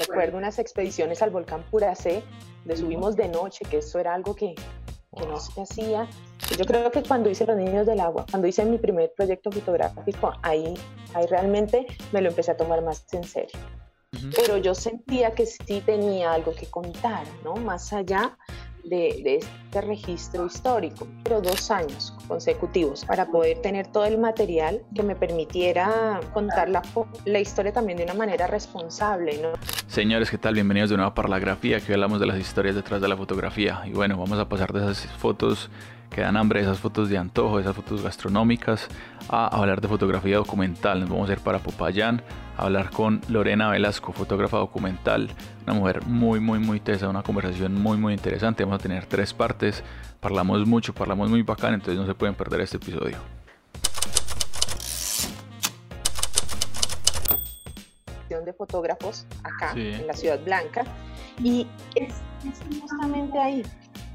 recuerdo 0.00 0.38
unas 0.38 0.58
expediciones 0.58 1.22
al 1.22 1.30
volcán 1.30 1.62
Puracé, 1.70 2.22
donde 2.64 2.76
subimos 2.76 3.16
de 3.16 3.28
noche, 3.28 3.64
que 3.70 3.78
eso 3.78 3.98
era 3.98 4.14
algo 4.14 4.34
que, 4.34 4.54
que 4.54 5.26
no 5.26 5.38
se 5.38 5.60
hacía. 5.60 6.08
Yo 6.58 6.64
creo 6.64 6.90
que 6.90 7.02
cuando 7.02 7.30
hice 7.30 7.46
Los 7.46 7.56
Niños 7.56 7.86
del 7.86 8.00
Agua, 8.00 8.26
cuando 8.30 8.48
hice 8.48 8.64
mi 8.64 8.78
primer 8.78 9.12
proyecto 9.16 9.50
fotográfico, 9.50 10.32
ahí, 10.42 10.74
ahí 11.14 11.26
realmente 11.26 11.86
me 12.12 12.20
lo 12.20 12.30
empecé 12.30 12.52
a 12.52 12.56
tomar 12.56 12.82
más 12.82 13.04
en 13.12 13.24
serio. 13.24 13.58
Pero 14.34 14.56
yo 14.56 14.74
sentía 14.74 15.32
que 15.34 15.46
sí 15.46 15.82
tenía 15.86 16.32
algo 16.32 16.52
que 16.52 16.66
contar, 16.66 17.24
¿no? 17.44 17.54
Más 17.54 17.92
allá 17.92 18.36
de, 18.84 19.36
este 19.36 19.80
registro 19.80 20.46
histórico, 20.46 21.06
pero 21.22 21.40
dos 21.40 21.70
años 21.70 22.14
consecutivos 22.26 23.04
para 23.04 23.26
poder 23.26 23.58
tener 23.62 23.86
todo 23.86 24.04
el 24.04 24.18
material 24.18 24.82
que 24.94 25.02
me 25.02 25.14
permitiera 25.14 26.20
contar 26.32 26.68
la, 26.68 26.82
la 27.24 27.40
historia 27.40 27.72
también 27.72 27.98
de 27.98 28.04
una 28.04 28.14
manera 28.14 28.46
responsable. 28.46 29.40
¿no? 29.40 29.50
Señores, 29.86 30.30
¿qué 30.30 30.38
tal? 30.38 30.54
Bienvenidos 30.54 30.90
de 30.90 30.96
nuevo 30.96 31.10
a 31.10 31.14
Parlagrafía, 31.14 31.80
que 31.80 31.92
hablamos 31.92 32.20
de 32.20 32.26
las 32.26 32.38
historias 32.38 32.74
detrás 32.74 33.00
de 33.00 33.08
la 33.08 33.16
fotografía. 33.16 33.82
Y 33.86 33.92
bueno, 33.92 34.16
vamos 34.16 34.38
a 34.38 34.48
pasar 34.48 34.72
de 34.72 34.80
esas 34.80 35.06
fotos 35.06 35.70
que 36.10 36.20
dan 36.20 36.36
hambre, 36.36 36.60
esas 36.60 36.78
fotos 36.78 37.08
de 37.08 37.16
antojo, 37.16 37.60
esas 37.60 37.74
fotos 37.74 38.02
gastronómicas, 38.02 38.88
a 39.28 39.46
hablar 39.46 39.80
de 39.80 39.88
fotografía 39.88 40.36
documental. 40.36 41.00
Nos 41.00 41.08
vamos 41.08 41.30
a 41.30 41.34
ir 41.34 41.38
para 41.38 41.60
Popayán 41.60 42.22
a 42.58 42.62
hablar 42.64 42.90
con 42.90 43.20
Lorena 43.28 43.70
Velasco, 43.70 44.12
fotógrafa 44.12 44.58
documental, 44.58 45.30
una 45.64 45.74
mujer 45.74 46.04
muy, 46.06 46.40
muy, 46.40 46.58
muy 46.58 46.80
tesa, 46.80 47.08
una 47.08 47.22
conversación 47.22 47.74
muy, 47.74 47.96
muy 47.96 48.12
interesante. 48.12 48.64
Vamos 48.64 48.80
a 48.80 48.82
tener 48.82 49.06
tres 49.06 49.32
partes, 49.32 49.84
parlamos 50.20 50.66
mucho, 50.66 50.92
parlamos 50.92 51.30
muy 51.30 51.42
bacán, 51.42 51.74
entonces 51.74 51.96
no 51.96 52.06
se 52.06 52.14
pueden 52.14 52.34
perder 52.34 52.60
este 52.62 52.76
episodio. 52.76 53.16
de 58.44 58.52
fotógrafos 58.52 59.26
acá 59.42 59.72
en 59.74 60.06
la 60.06 60.14
Ciudad 60.14 60.40
Blanca 60.42 60.84
y 61.42 61.66
es 61.94 62.14
justamente 62.80 63.38
ahí 63.38 63.62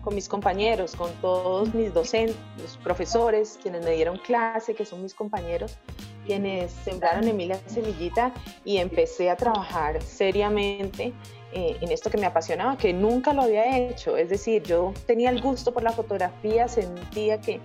con 0.05 0.13
mis 0.13 0.29
compañeros, 0.29 0.95
con 0.95 1.11
todos 1.15 1.73
mis 1.73 1.91
docentes, 1.91 2.37
los 2.61 2.77
profesores, 2.77 3.59
quienes 3.61 3.83
me 3.83 3.91
dieron 3.91 4.17
clase, 4.19 4.75
que 4.75 4.85
son 4.85 5.01
mis 5.01 5.15
compañeros, 5.15 5.77
quienes 6.25 6.71
sembraron 6.71 7.27
en 7.27 7.35
mí 7.35 7.47
la 7.47 7.57
semillita 7.65 8.31
y 8.63 8.77
empecé 8.77 9.31
a 9.31 9.35
trabajar 9.35 10.01
seriamente 10.03 11.11
eh, 11.51 11.75
en 11.81 11.91
esto 11.91 12.11
que 12.11 12.17
me 12.17 12.27
apasionaba, 12.27 12.77
que 12.77 12.93
nunca 12.93 13.33
lo 13.33 13.41
había 13.41 13.77
hecho. 13.77 14.15
Es 14.15 14.29
decir, 14.29 14.61
yo 14.61 14.93
tenía 15.07 15.31
el 15.31 15.41
gusto 15.41 15.73
por 15.73 15.81
la 15.81 15.91
fotografía, 15.91 16.67
sentía 16.67 17.41
que, 17.41 17.59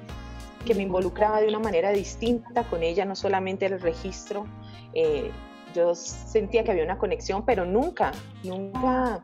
que 0.64 0.74
me 0.74 0.82
involucraba 0.82 1.42
de 1.42 1.48
una 1.48 1.58
manera 1.58 1.90
distinta 1.90 2.64
con 2.64 2.82
ella, 2.82 3.04
no 3.04 3.14
solamente 3.14 3.66
el 3.66 3.78
registro. 3.78 4.46
Eh, 4.94 5.30
yo 5.74 5.94
sentía 5.94 6.64
que 6.64 6.70
había 6.70 6.84
una 6.84 6.96
conexión, 6.96 7.44
pero 7.44 7.66
nunca, 7.66 8.12
nunca 8.42 9.22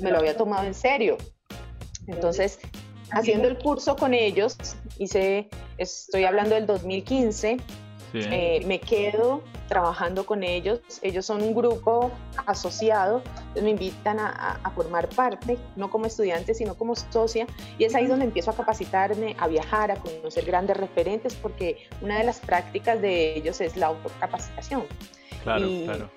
me 0.00 0.12
lo 0.12 0.18
había 0.18 0.36
tomado 0.36 0.64
en 0.64 0.74
serio. 0.74 1.18
Entonces, 2.06 2.58
haciendo 3.10 3.48
el 3.48 3.58
curso 3.58 3.96
con 3.96 4.14
ellos, 4.14 4.56
hice, 4.98 5.48
estoy 5.78 6.24
hablando 6.24 6.54
del 6.54 6.66
2015, 6.66 7.58
eh, 8.14 8.62
me 8.66 8.80
quedo 8.80 9.42
trabajando 9.68 10.24
con 10.24 10.42
ellos. 10.42 10.80
Ellos 11.02 11.26
son 11.26 11.42
un 11.42 11.54
grupo 11.54 12.10
asociado, 12.46 13.22
me 13.60 13.70
invitan 13.70 14.18
a, 14.18 14.60
formar 14.74 15.08
parte, 15.08 15.58
no 15.74 15.90
como 15.90 16.06
estudiante, 16.06 16.54
sino 16.54 16.76
como 16.76 16.94
socia, 16.94 17.46
y 17.78 17.84
es 17.84 17.94
ahí 17.94 18.06
donde 18.06 18.24
empiezo 18.24 18.50
a 18.50 18.54
capacitarme, 18.54 19.36
a 19.38 19.48
viajar, 19.48 19.90
a 19.90 19.96
conocer 19.96 20.44
grandes 20.44 20.76
referentes, 20.76 21.34
porque 21.34 21.88
una 22.00 22.18
de 22.18 22.24
las 22.24 22.40
prácticas 22.40 23.00
de 23.00 23.36
ellos 23.36 23.60
es 23.60 23.76
la 23.76 23.88
autocapacitación. 23.88 24.84
Claro, 25.42 25.66
claro. 25.84 26.10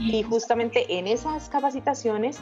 Y 0.00 0.22
justamente 0.22 0.98
en 0.98 1.08
esas 1.08 1.48
capacitaciones 1.48 2.38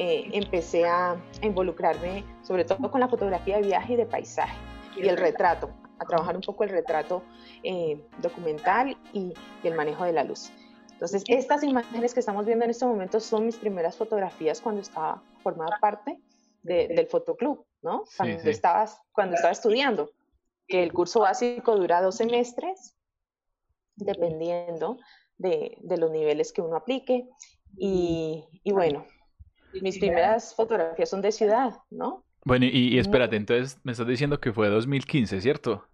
eh, 0.00 0.30
empecé 0.32 0.86
a, 0.86 1.20
involucrarme 1.42 2.24
sobre 2.42 2.64
todo 2.64 2.88
con 2.88 3.00
la 3.00 3.08
fotografía 3.08 3.56
de 3.56 3.62
viaje 3.62 3.94
y 3.94 3.96
de 3.96 4.06
paisaje 4.06 4.56
y 4.96 5.08
el 5.08 5.16
retrato, 5.16 5.70
a 5.98 6.04
trabajar 6.04 6.36
un 6.36 6.42
poco 6.42 6.62
el 6.62 6.70
retrato 6.70 7.24
eh, 7.64 8.00
documental 8.22 8.96
y, 9.12 9.34
el 9.64 9.74
manejo 9.74 10.04
de 10.04 10.12
la 10.12 10.22
luz. 10.22 10.52
Entonces, 10.92 11.24
estas 11.26 11.64
imágenes 11.64 12.14
que 12.14 12.20
estamos 12.20 12.46
viendo 12.46 12.64
en 12.64 12.70
este 12.70 12.86
momento 12.86 13.18
son 13.18 13.46
mis 13.46 13.56
primeras 13.56 13.96
fotografías 13.96 14.60
cuando 14.60 14.82
estaba 14.82 15.20
formada 15.42 15.78
parte 15.80 16.20
del 16.62 17.06
fotoclub, 17.08 17.66
¿no? 17.82 18.04
Cuando, 18.16 18.38
Estabas, 18.48 19.00
cuando 19.10 19.34
estaba 19.34 19.52
estudiando, 19.52 20.12
que 20.68 20.84
el 20.84 20.92
curso 20.92 21.20
básico 21.20 21.76
dura 21.76 22.00
dos 22.02 22.14
semestres, 22.14 22.94
dependiendo 23.96 24.96
de, 25.38 25.76
de 25.80 25.96
los 25.96 26.12
niveles 26.12 26.52
que 26.52 26.62
uno 26.62 26.76
aplique. 26.76 27.28
Y, 27.76 28.44
y 28.62 28.72
bueno, 28.72 29.04
mis 29.72 29.98
primeras 29.98 30.54
fotografías 30.54 31.08
son 31.08 31.20
de 31.20 31.32
ciudad, 31.32 31.74
¿no? 31.90 32.24
Bueno, 32.44 32.66
y, 32.66 32.98
espérate, 32.98 33.36
entonces 33.36 33.78
me 33.82 33.92
estás 33.92 34.06
diciendo 34.06 34.40
que 34.40 34.52
fue 34.52 34.68
2015, 34.68 35.40
¿cierto? 35.40 35.86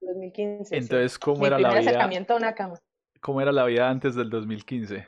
2015. 0.00 0.76
Entonces, 0.76 1.18
¿cómo 1.18 1.46
era 1.46 1.58
la 1.58 1.70
vida? 1.70 1.80
acercamiento 1.80 2.34
a 2.34 2.36
una 2.36 2.54
cama. 2.54 2.78
¿Cómo 3.20 3.40
era 3.40 3.52
la 3.52 3.64
vida 3.64 3.88
antes 3.88 4.14
del 4.14 4.30
2015? 4.30 5.06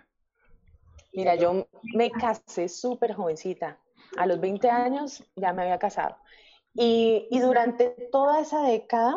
Mira, 1.14 1.34
yo 1.36 1.68
me 1.94 2.10
casé 2.10 2.68
súper 2.68 3.14
jovencita. 3.14 3.78
A 4.16 4.26
los 4.26 4.40
20 4.40 4.68
años 4.70 5.24
ya 5.36 5.52
me 5.52 5.62
había 5.62 5.78
casado. 5.78 6.16
Y, 6.74 7.28
y, 7.30 7.38
durante 7.40 7.94
toda 8.10 8.40
esa 8.40 8.62
década, 8.62 9.14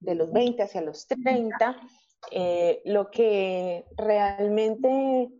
de 0.00 0.14
los 0.14 0.32
20 0.32 0.62
hacia 0.62 0.80
los 0.80 1.06
30, 1.06 1.76
eh, 2.30 2.82
lo 2.84 3.10
que 3.10 3.84
realmente 3.96 5.30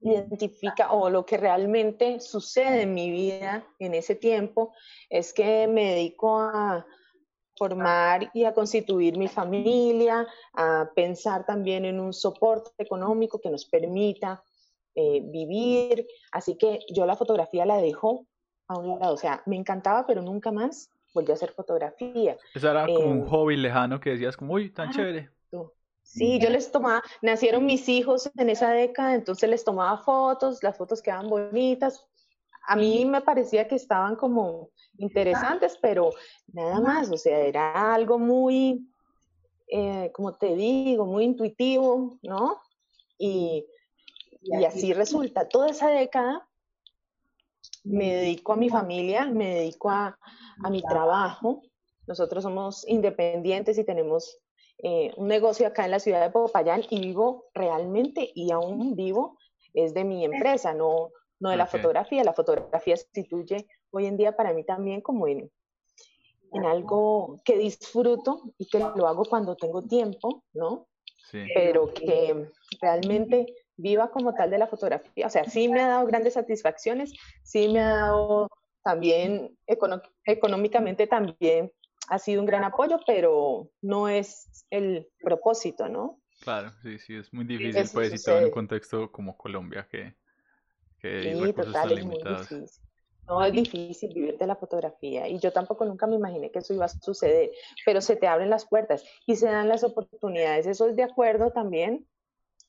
identifica 0.00 0.92
o 0.92 1.10
lo 1.10 1.26
que 1.26 1.36
realmente 1.36 2.20
sucede 2.20 2.82
en 2.82 2.94
mi 2.94 3.10
vida 3.10 3.66
en 3.78 3.94
ese 3.94 4.14
tiempo 4.14 4.72
es 5.10 5.32
que 5.32 5.66
me 5.66 5.94
dedico 5.94 6.40
a 6.40 6.86
formar 7.56 8.30
y 8.34 8.44
a 8.44 8.54
constituir 8.54 9.18
mi 9.18 9.26
familia, 9.26 10.26
a 10.54 10.88
pensar 10.94 11.44
también 11.44 11.84
en 11.84 11.98
un 11.98 12.12
soporte 12.12 12.70
económico 12.78 13.40
que 13.40 13.50
nos 13.50 13.64
permita 13.66 14.42
eh, 14.94 15.20
vivir. 15.24 16.06
Así 16.30 16.56
que 16.56 16.80
yo 16.88 17.04
la 17.04 17.16
fotografía 17.16 17.66
la 17.66 17.78
dejo 17.78 18.26
a 18.68 18.78
un 18.78 19.00
lado. 19.00 19.14
O 19.14 19.18
sea, 19.18 19.42
me 19.46 19.56
encantaba, 19.56 20.06
pero 20.06 20.22
nunca 20.22 20.52
más 20.52 20.90
volví 21.12 21.32
a 21.32 21.34
hacer 21.34 21.50
fotografía. 21.50 22.36
Eso 22.54 22.70
era 22.70 22.86
como 22.86 23.10
un 23.10 23.26
eh, 23.26 23.28
hobby 23.28 23.56
lejano 23.56 23.98
que 23.98 24.10
decías 24.10 24.36
como, 24.36 24.54
uy, 24.54 24.70
tan 24.70 24.90
chévere. 24.92 25.30
Sí, 26.08 26.38
yo 26.38 26.48
les 26.48 26.72
tomaba, 26.72 27.02
nacieron 27.20 27.66
mis 27.66 27.86
hijos 27.88 28.30
en 28.36 28.48
esa 28.48 28.70
década, 28.70 29.14
entonces 29.14 29.48
les 29.50 29.62
tomaba 29.62 29.98
fotos, 29.98 30.62
las 30.62 30.76
fotos 30.78 31.02
quedaban 31.02 31.28
bonitas. 31.28 32.06
A 32.66 32.76
mí 32.76 33.04
me 33.04 33.20
parecía 33.20 33.68
que 33.68 33.74
estaban 33.74 34.16
como 34.16 34.70
interesantes, 34.96 35.78
pero 35.80 36.10
nada 36.52 36.80
más, 36.80 37.10
o 37.10 37.18
sea, 37.18 37.38
era 37.40 37.94
algo 37.94 38.18
muy, 38.18 38.90
eh, 39.68 40.10
como 40.14 40.34
te 40.34 40.56
digo, 40.56 41.04
muy 41.04 41.24
intuitivo, 41.24 42.18
¿no? 42.22 42.58
Y, 43.18 43.66
y 44.40 44.64
así 44.64 44.94
resulta, 44.94 45.46
toda 45.46 45.68
esa 45.68 45.90
década 45.90 46.48
me 47.84 48.14
dedico 48.14 48.54
a 48.54 48.56
mi 48.56 48.70
familia, 48.70 49.26
me 49.26 49.56
dedico 49.56 49.90
a, 49.90 50.18
a 50.64 50.70
mi 50.70 50.80
trabajo. 50.82 51.62
Nosotros 52.06 52.42
somos 52.42 52.88
independientes 52.88 53.76
y 53.76 53.84
tenemos 53.84 54.38
eh, 54.80 55.12
un 55.16 55.26
negocio 55.26 55.66
acá 55.66 55.84
en 55.84 55.90
la 55.90 55.98
ciudad 55.98 56.20
de 56.20 56.30
Popayán 56.30 56.84
y 56.88 57.00
vivo 57.00 57.46
realmente 57.52 58.30
y 58.34 58.52
aún 58.52 58.94
vivo 58.94 59.36
es 59.74 59.92
de 59.92 60.04
mi 60.04 60.24
empresa, 60.24 60.72
no, 60.72 61.10
no 61.40 61.50
de 61.50 61.56
la 61.56 61.66
fotografía. 61.66 62.22
La 62.24 62.32
fotografía 62.32 62.96
se 62.96 63.04
constituye 63.04 63.66
hoy 63.90 64.06
en 64.06 64.16
día 64.16 64.36
para 64.36 64.52
mí 64.52 64.64
también 64.64 65.00
como 65.00 65.26
en, 65.26 65.50
en 66.52 66.64
algo 66.64 67.40
que 67.44 67.58
disfruto 67.58 68.42
y 68.56 68.66
que 68.66 68.78
lo 68.78 69.08
hago 69.08 69.24
cuando 69.24 69.56
tengo 69.56 69.82
tiempo, 69.82 70.44
¿no? 70.52 70.86
Pero 71.30 71.92
que 71.92 72.50
realmente 72.80 73.54
viva 73.76 74.10
como 74.10 74.32
tal 74.32 74.50
de 74.50 74.58
la 74.58 74.66
fotografía. 74.66 75.26
O 75.26 75.30
sea, 75.30 75.44
sí 75.44 75.68
me 75.68 75.80
ha 75.80 75.88
dado 75.88 76.06
grandes 76.06 76.34
satisfacciones, 76.34 77.12
sí 77.42 77.68
me 77.68 77.80
ha 77.80 77.90
dado 77.90 78.48
también 78.82 79.58
económicamente 80.24 81.06
también 81.06 81.70
ha 82.08 82.18
sido 82.18 82.40
un 82.40 82.46
gran 82.46 82.64
apoyo, 82.64 83.00
pero 83.06 83.70
no 83.82 84.08
es 84.08 84.66
el 84.70 85.08
propósito, 85.20 85.88
¿no? 85.88 86.20
Claro, 86.40 86.72
sí, 86.82 86.98
sí, 86.98 87.16
es 87.16 87.32
muy 87.32 87.44
difícil, 87.44 87.84
pues, 87.92 88.14
y 88.14 88.24
todo 88.24 88.38
en 88.38 88.44
un 88.46 88.50
contexto 88.50 89.10
como 89.10 89.36
Colombia, 89.36 89.86
que, 89.90 90.14
que 91.00 91.34
sí, 91.34 91.52
total, 91.52 91.92
es 91.92 92.04
muy 92.04 92.16
difícil. 92.22 92.64
No, 93.26 93.44
es 93.44 93.52
difícil 93.52 94.14
vivir 94.14 94.38
de 94.38 94.46
la 94.46 94.56
fotografía 94.56 95.28
y 95.28 95.38
yo 95.38 95.52
tampoco 95.52 95.84
nunca 95.84 96.06
me 96.06 96.16
imaginé 96.16 96.50
que 96.50 96.60
eso 96.60 96.72
iba 96.72 96.86
a 96.86 96.88
suceder, 96.88 97.50
pero 97.84 98.00
se 98.00 98.16
te 98.16 98.26
abren 98.26 98.48
las 98.48 98.64
puertas 98.64 99.04
y 99.26 99.36
se 99.36 99.46
dan 99.46 99.68
las 99.68 99.84
oportunidades. 99.84 100.66
Eso 100.66 100.88
es 100.88 100.96
de 100.96 101.02
acuerdo 101.02 101.50
también 101.50 102.06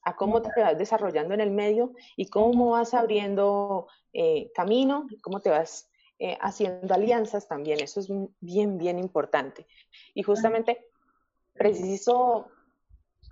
a 0.04 0.18
cómo 0.18 0.42
te 0.42 0.50
vas 0.60 0.78
desarrollando 0.78 1.34
en 1.34 1.40
el 1.40 1.52
medio 1.52 1.94
y 2.18 2.28
cómo 2.28 2.72
vas 2.72 2.94
abriendo 2.94 3.88
eh, 4.12 4.52
camino, 4.54 5.08
cómo 5.22 5.40
te 5.40 5.50
vas 5.50 5.89
eh, 6.20 6.38
haciendo 6.42 6.94
alianzas 6.94 7.48
también, 7.48 7.80
eso 7.80 8.02
es 8.02 8.10
bien, 8.42 8.78
bien 8.78 9.00
importante. 9.00 9.66
Y 10.14 10.24
justamente, 10.24 10.86
preciso, 11.54 12.48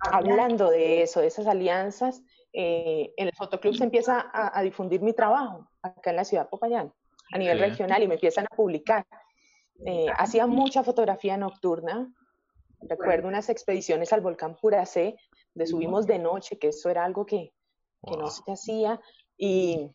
hablando 0.00 0.70
de 0.70 1.02
eso, 1.02 1.20
de 1.20 1.26
esas 1.26 1.46
alianzas, 1.46 2.22
eh, 2.52 3.12
en 3.16 3.26
el 3.26 3.34
fotoclub 3.34 3.74
se 3.76 3.84
empieza 3.84 4.30
a, 4.32 4.62
difundir 4.62 5.02
mi 5.02 5.12
trabajo 5.12 5.68
acá 5.82 6.10
en 6.10 6.16
la 6.16 6.24
ciudad 6.24 6.44
de 6.44 6.48
Popayán, 6.48 6.92
a 7.30 7.38
nivel 7.38 7.58
regional, 7.58 8.02
y 8.02 8.08
me 8.08 8.14
empiezan 8.14 8.46
a 8.50 8.56
publicar. 8.56 9.06
Eh, 9.84 10.06
hacía 10.16 10.46
mucha 10.46 10.82
fotografía 10.82 11.36
nocturna. 11.36 12.10
Recuerdo 12.80 13.28
unas 13.28 13.50
expediciones 13.50 14.12
al 14.12 14.22
volcán 14.22 14.56
Puracé, 14.56 15.16
de 15.54 15.66
subimos 15.66 16.06
de 16.06 16.18
noche, 16.18 16.58
que 16.58 16.68
eso 16.68 16.88
era 16.88 17.04
algo 17.04 17.26
que, 17.26 17.52
que 18.02 18.16
no 18.16 18.28
se 18.28 18.50
hacía. 18.50 19.00
Y, 19.36 19.90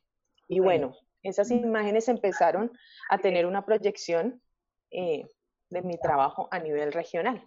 y, 0.48 0.60
bueno, 0.60 0.94
esas 1.24 1.50
imágenes 1.52 2.08
empezaron 2.10 2.72
a 3.10 3.18
tener 3.18 3.46
una 3.46 3.66
proyección 3.66 4.42
eh, 4.92 5.26
de 5.70 5.82
mi 5.82 5.98
trabajo 5.98 6.48
a 6.52 6.60
nivel 6.60 6.92
regional. 6.92 7.42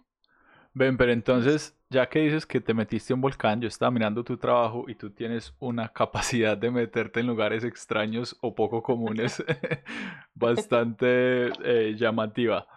Ven, 0.73 0.97
pero 0.97 1.11
entonces, 1.11 1.75
ya 1.89 2.07
que 2.07 2.19
dices 2.19 2.45
que 2.45 2.61
te 2.61 2.73
metiste 2.73 3.13
en 3.13 3.17
un 3.17 3.21
volcán, 3.21 3.61
yo 3.61 3.67
estaba 3.67 3.89
mirando 3.89 4.23
tu 4.23 4.37
trabajo 4.37 4.85
y 4.87 4.95
tú 4.95 5.09
tienes 5.11 5.55
una 5.59 5.89
capacidad 5.93 6.57
de 6.57 6.69
meterte 6.71 7.19
en 7.19 7.27
lugares 7.27 7.63
extraños 7.63 8.37
o 8.41 8.53
poco 8.53 8.83
comunes 8.83 9.43
bastante 10.33 11.47
eh, 11.63 11.95
llamativa. 11.97 12.67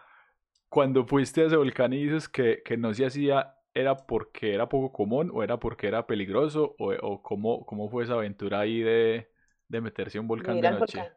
Cuando 0.68 1.04
fuiste 1.04 1.42
a 1.42 1.46
ese 1.46 1.56
volcán 1.56 1.92
y 1.92 2.04
dices 2.04 2.28
que, 2.28 2.62
no 2.78 2.94
se 2.94 3.04
hacía, 3.06 3.54
¿era 3.74 3.96
porque 3.96 4.54
era 4.54 4.68
poco 4.68 4.92
común 4.92 5.30
o 5.34 5.42
era 5.42 5.58
porque 5.58 5.88
era 5.88 6.06
peligroso? 6.06 6.76
¿O, 6.78 6.92
o 6.92 7.22
cómo, 7.22 7.66
cómo 7.66 7.90
fue 7.90 8.04
esa 8.04 8.14
aventura 8.14 8.60
ahí 8.60 8.80
de, 8.80 9.30
meterse 9.78 10.18
en 10.18 10.22
un 10.22 10.28
volcán 10.28 10.60
de 10.60 10.70
noche? 10.70 11.12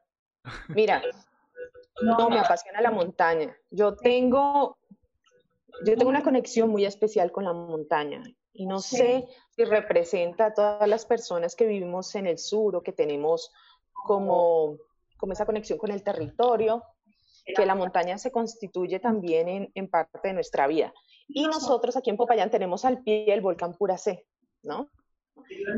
Mira, 0.68 1.02
no, 2.02 2.30
me 2.30 2.40
apasiona 2.40 2.82
la 2.82 2.92
montaña. 2.92 3.56
Yo 3.72 3.96
tengo 3.96 4.78
yo 5.86 5.98
tengo 5.98 6.10
una 6.10 6.24
conexión 6.24 6.70
muy 6.70 6.86
especial 6.86 7.32
con 7.32 7.46
la 7.46 7.54
montaña 7.54 8.22
y 8.54 8.66
no 8.66 8.80
sé 8.80 9.28
si 9.56 9.66
representa 9.66 10.48
a 10.48 10.54
todas 10.54 10.88
las 10.88 11.06
personas 11.06 11.56
que 11.56 11.66
vivimos 11.66 12.14
en 12.16 12.28
el 12.28 12.38
sur 12.38 12.76
o 12.76 12.84
que 12.84 12.94
tenemos 12.94 13.52
como, 13.92 14.78
como 15.18 15.34
esa 15.34 15.46
conexión 15.46 15.80
con 15.80 15.92
el 15.92 16.04
territorio, 16.04 16.84
que 17.46 17.66
la 17.66 17.76
montaña 17.76 18.18
se 18.18 18.32
constituye 18.32 19.00
también 19.00 19.48
en, 19.50 19.72
en 19.74 19.90
parte 19.90 20.28
de 20.28 20.34
nuestra 20.34 20.68
vida. 20.68 20.94
Y 21.28 21.46
nosotros 21.48 21.98
aquí 21.98 22.10
en 22.10 22.18
Popayán 22.18 22.52
tenemos 22.52 22.86
al 22.86 23.02
pie 23.02 23.34
el 23.34 23.42
volcán 23.42 23.74
Puracé, 23.74 24.28
¿no? 24.62 24.90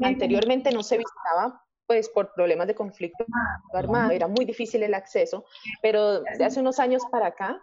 Anteriormente 0.04 0.72
no 0.72 0.84
se 0.84 0.98
visitaba 0.98 1.65
pues 1.88 2.10
por 2.10 2.34
problemas 2.34 2.68
de 2.68 2.76
conflicto 2.76 3.26
armado, 3.74 4.12
era 4.12 4.28
muy 4.28 4.46
difícil 4.46 4.84
el 4.84 4.94
acceso, 4.94 5.46
pero 5.82 6.22
de 6.22 6.44
hace 6.44 6.60
unos 6.60 6.80
años 6.80 7.04
para 7.12 7.28
acá 7.28 7.60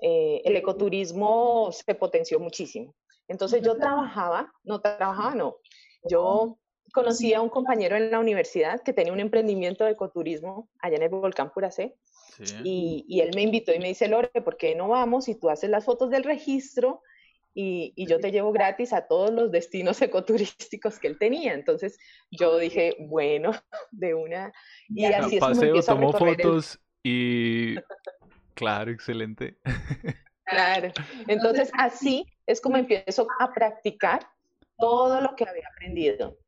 eh, 0.00 0.42
el 0.44 0.56
ecoturismo 0.56 1.70
se 1.72 1.94
potenció 1.94 2.40
muchísimo. 2.40 2.94
Entonces 3.28 3.62
yo 3.62 3.76
trabajaba, 3.76 4.52
no 4.64 4.80
trabajaba, 4.80 5.34
no. 5.34 5.56
Yo 6.08 6.58
conocí 6.92 7.34
a 7.34 7.40
un 7.40 7.48
compañero 7.48 7.96
en 7.96 8.10
la 8.10 8.20
universidad 8.20 8.80
que 8.82 8.92
tenía 8.92 9.12
un 9.12 9.20
emprendimiento 9.20 9.84
de 9.84 9.90
ecoturismo 9.90 10.68
allá 10.78 10.96
en 10.96 11.02
el 11.02 11.08
volcán 11.08 11.52
Puracé. 11.52 11.96
Y, 12.62 13.06
y, 13.08 13.20
él 13.20 13.30
me 13.34 13.40
invitó 13.40 13.72
y 13.72 13.78
me 13.78 13.88
dice, 13.88 14.08
Lore, 14.08 14.28
¿por 14.44 14.58
qué 14.58 14.74
no 14.74 14.88
vamos 14.88 15.26
y 15.28 15.36
tú 15.36 15.48
haces 15.48 15.70
las 15.70 15.86
fotos 15.86 16.10
del 16.10 16.22
registro 16.22 17.02
y, 17.58 17.94
y, 17.96 18.06
yo 18.06 18.20
te 18.20 18.30
llevo 18.30 18.52
gratis 18.52 18.92
a 18.92 19.06
todos 19.06 19.30
los 19.32 19.50
destinos 19.50 20.00
ecoturísticos 20.02 20.98
que 20.98 21.08
él 21.08 21.18
tenía? 21.18 21.54
Entonces 21.54 21.98
yo 22.30 22.58
dije, 22.58 22.94
bueno, 23.00 23.52
de 23.90 24.14
una... 24.14 24.52
Y 24.88 25.06
así 25.06 25.38
es 25.38 25.42
como 25.42 25.82
tomó 25.82 26.12
fotos 26.12 26.78
y 27.02 27.76
Claro, 28.54 28.90
excelente. 28.90 29.58
Claro. 30.44 30.90
Entonces, 31.28 31.70
así 31.74 32.26
es 32.46 32.60
como 32.60 32.78
empiezo 32.78 33.26
a 33.38 33.52
practicar 33.52 34.26
todo 34.78 35.20
lo 35.20 35.36
que 35.36 35.44
había 35.46 35.68
aprendido. 35.74 36.38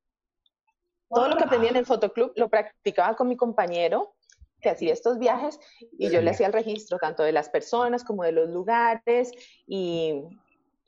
Todo 1.10 1.28
lo 1.28 1.36
que 1.36 1.44
aprendí 1.44 1.68
en 1.68 1.76
el 1.76 1.86
fotoclub 1.86 2.32
lo 2.36 2.48
practicaba 2.48 3.14
con 3.14 3.28
mi 3.28 3.36
compañero 3.36 4.14
que 4.60 4.70
hacía 4.70 4.92
estos 4.92 5.18
viajes 5.18 5.60
y 5.98 6.10
yo 6.10 6.20
le 6.20 6.30
hacía 6.30 6.46
el 6.46 6.52
registro 6.52 6.98
tanto 6.98 7.22
de 7.22 7.32
las 7.32 7.48
personas 7.48 8.02
como 8.02 8.24
de 8.24 8.32
los 8.32 8.48
lugares 8.48 9.30
y, 9.66 10.22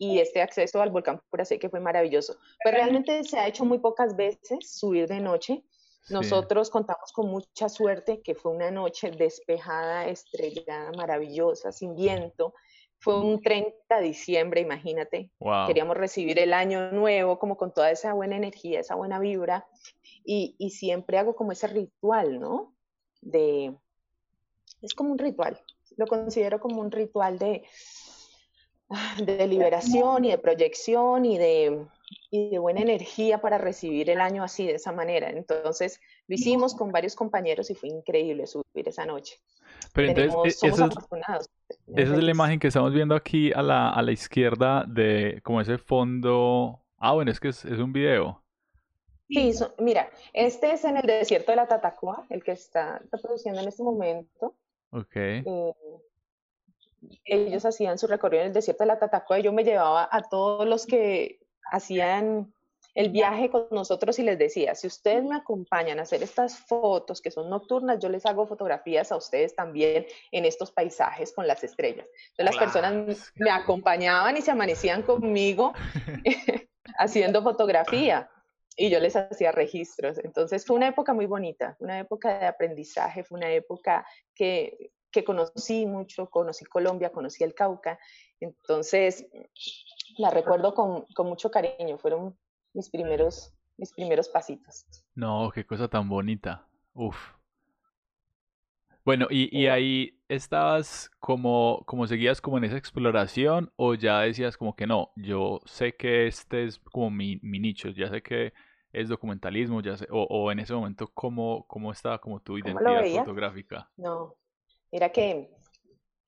y 0.00 0.18
este 0.18 0.42
acceso 0.42 0.82
al 0.82 0.90
volcán 0.90 1.20
Puracé 1.30 1.60
que 1.60 1.70
fue 1.70 1.78
maravilloso. 1.78 2.36
Pero 2.64 2.78
realmente 2.78 3.22
se 3.22 3.38
ha 3.38 3.46
hecho 3.46 3.64
muy 3.64 3.78
pocas 3.78 4.16
veces 4.16 4.58
subir 4.68 5.06
de 5.06 5.20
noche 5.20 5.62
nosotros 6.08 6.70
contamos 6.70 7.12
con 7.12 7.28
mucha 7.28 7.68
suerte, 7.68 8.20
que 8.22 8.34
fue 8.34 8.52
una 8.52 8.70
noche 8.70 9.10
despejada, 9.10 10.08
estrellada, 10.08 10.90
maravillosa, 10.96 11.70
sin 11.70 11.94
viento. 11.94 12.54
Fue 12.98 13.18
un 13.20 13.40
30 13.40 13.76
de 13.88 14.02
diciembre, 14.02 14.60
imagínate. 14.60 15.30
Queríamos 15.66 15.96
recibir 15.96 16.38
el 16.38 16.52
año 16.52 16.90
nuevo, 16.90 17.38
como 17.38 17.56
con 17.56 17.72
toda 17.72 17.90
esa 17.90 18.12
buena 18.12 18.36
energía, 18.36 18.80
esa 18.80 18.94
buena 18.94 19.18
vibra. 19.18 19.66
Y, 20.24 20.56
y 20.58 20.70
siempre 20.70 21.16
hago 21.16 21.36
como 21.36 21.52
ese 21.52 21.68
ritual, 21.68 22.40
¿no? 22.40 22.74
De, 23.20 23.74
es 24.82 24.94
como 24.94 25.12
un 25.12 25.18
ritual. 25.18 25.60
Lo 25.96 26.06
considero 26.06 26.60
como 26.60 26.80
un 26.80 26.90
ritual 26.90 27.38
de, 27.38 27.64
de 29.24 29.46
liberación 29.46 30.24
y 30.24 30.30
de 30.30 30.38
proyección 30.38 31.24
y 31.24 31.38
de, 31.38 31.86
y 32.30 32.50
de 32.50 32.58
buena 32.58 32.80
energía 32.80 33.40
para 33.40 33.58
recibir 33.58 34.10
el 34.10 34.20
año 34.20 34.42
así, 34.42 34.66
de 34.66 34.74
esa 34.74 34.92
manera. 34.92 35.30
Entonces, 35.30 36.00
lo 36.26 36.34
hicimos 36.34 36.74
con 36.74 36.90
varios 36.90 37.14
compañeros 37.14 37.70
y 37.70 37.74
fue 37.74 37.88
increíble 37.88 38.46
subir 38.46 38.88
esa 38.88 39.06
noche. 39.06 39.38
Pero 39.92 40.08
entonces, 40.08 40.62
e, 40.62 40.68
esa 40.68 40.88
es 41.94 42.08
la 42.10 42.30
imagen 42.30 42.58
que 42.58 42.68
estamos 42.68 42.92
viendo 42.92 43.14
aquí 43.14 43.52
a 43.52 43.62
la, 43.62 43.90
a 43.90 44.02
la 44.02 44.12
izquierda 44.12 44.84
de 44.86 45.40
como 45.42 45.60
ese 45.60 45.78
fondo. 45.78 46.80
Ah, 46.98 47.14
bueno, 47.14 47.30
es 47.30 47.40
que 47.40 47.48
es, 47.48 47.64
un 47.64 47.92
video. 47.92 48.42
Sí, 49.28 49.52
mira, 49.78 50.10
este 50.32 50.72
es 50.72 50.84
en 50.84 50.96
el 50.96 51.06
desierto 51.06 51.52
de 51.52 51.56
la 51.56 51.68
Tatacoa, 51.68 52.26
el 52.30 52.42
que 52.42 52.52
está 52.52 53.00
reproduciendo 53.12 53.60
en 53.60 53.68
este 53.68 53.82
momento. 53.82 54.54
Ok. 54.90 55.16
Eh, 55.16 55.72
ellos 57.24 57.64
hacían 57.64 57.98
su 57.98 58.06
recorrido 58.06 58.42
en 58.42 58.48
el 58.48 58.54
desierto 58.54 58.84
de 58.84 58.88
la 58.88 58.98
Tatacoa 58.98 59.38
y 59.38 59.42
yo 59.42 59.52
me 59.52 59.64
llevaba 59.64 60.08
a 60.10 60.22
todos 60.22 60.66
los 60.66 60.86
que 60.86 61.40
hacían 61.70 62.52
el 62.94 63.10
viaje 63.10 63.50
con 63.50 63.68
nosotros 63.70 64.18
y 64.18 64.22
les 64.22 64.38
decía, 64.38 64.74
si 64.74 64.86
ustedes 64.86 65.22
me 65.24 65.36
acompañan 65.36 65.98
a 65.98 66.02
hacer 66.02 66.22
estas 66.22 66.58
fotos 66.58 67.20
que 67.20 67.30
son 67.30 67.48
nocturnas, 67.48 67.98
yo 68.00 68.08
les 68.08 68.26
hago 68.26 68.46
fotografías 68.46 69.12
a 69.12 69.16
ustedes 69.16 69.54
también 69.54 70.06
en 70.32 70.44
estos 70.44 70.72
paisajes 70.72 71.32
con 71.32 71.46
las 71.46 71.62
estrellas. 71.62 72.06
Entonces 72.30 72.44
las 72.44 72.56
personas 72.56 73.32
me 73.36 73.50
acompañaban 73.50 74.36
y 74.36 74.42
se 74.42 74.50
amanecían 74.50 75.02
conmigo 75.02 75.72
haciendo 76.98 77.42
fotografía 77.42 78.28
y 78.76 78.90
yo 78.90 78.98
les 78.98 79.14
hacía 79.14 79.52
registros. 79.52 80.18
Entonces 80.24 80.64
fue 80.66 80.76
una 80.76 80.88
época 80.88 81.12
muy 81.12 81.26
bonita, 81.26 81.76
una 81.78 81.98
época 82.00 82.38
de 82.38 82.46
aprendizaje, 82.46 83.24
fue 83.24 83.38
una 83.38 83.50
época 83.50 84.06
que, 84.34 84.90
que 85.10 85.24
conocí 85.24 85.86
mucho, 85.86 86.30
conocí 86.30 86.64
Colombia, 86.64 87.10
conocí 87.10 87.44
el 87.44 87.54
Cauca. 87.54 87.98
Entonces 88.40 89.26
la 90.18 90.30
recuerdo 90.30 90.74
con, 90.74 91.06
mucho 91.26 91.50
cariño, 91.50 91.98
fueron 91.98 92.36
mis 92.72 92.88
primeros, 92.90 93.52
mis 93.76 93.92
primeros 93.92 94.28
pasitos. 94.28 94.86
No, 95.14 95.50
qué 95.54 95.64
cosa 95.64 95.88
tan 95.88 96.08
bonita. 96.08 96.66
Uf. 96.94 97.16
Bueno, 99.04 99.26
y, 99.30 99.56
y, 99.58 99.66
ahí 99.66 100.20
estabas 100.28 101.10
como, 101.18 101.82
como 101.86 102.06
seguías 102.06 102.40
como 102.40 102.58
en 102.58 102.64
esa 102.64 102.76
exploración 102.76 103.72
o 103.76 103.94
ya 103.94 104.20
decías 104.20 104.58
como 104.58 104.76
que 104.76 104.86
no, 104.86 105.10
yo 105.16 105.60
sé 105.64 105.96
que 105.96 106.26
este 106.26 106.64
es 106.64 106.78
como 106.78 107.10
mi, 107.10 107.40
mi 107.42 107.58
nicho, 107.58 107.88
ya 107.88 108.10
sé 108.10 108.22
que 108.22 108.52
es 108.92 109.08
documentalismo, 109.08 109.80
ya 109.80 109.96
sé, 109.96 110.06
o, 110.10 110.24
o 110.24 110.52
en 110.52 110.60
ese 110.60 110.74
momento 110.74 111.08
cómo, 111.14 111.64
cómo 111.66 111.92
estaba 111.92 112.20
como 112.20 112.40
tu 112.40 112.58
identidad 112.58 113.04
fotográfica. 113.16 113.90
No, 113.96 114.36
mira 114.92 115.10
que, 115.10 115.50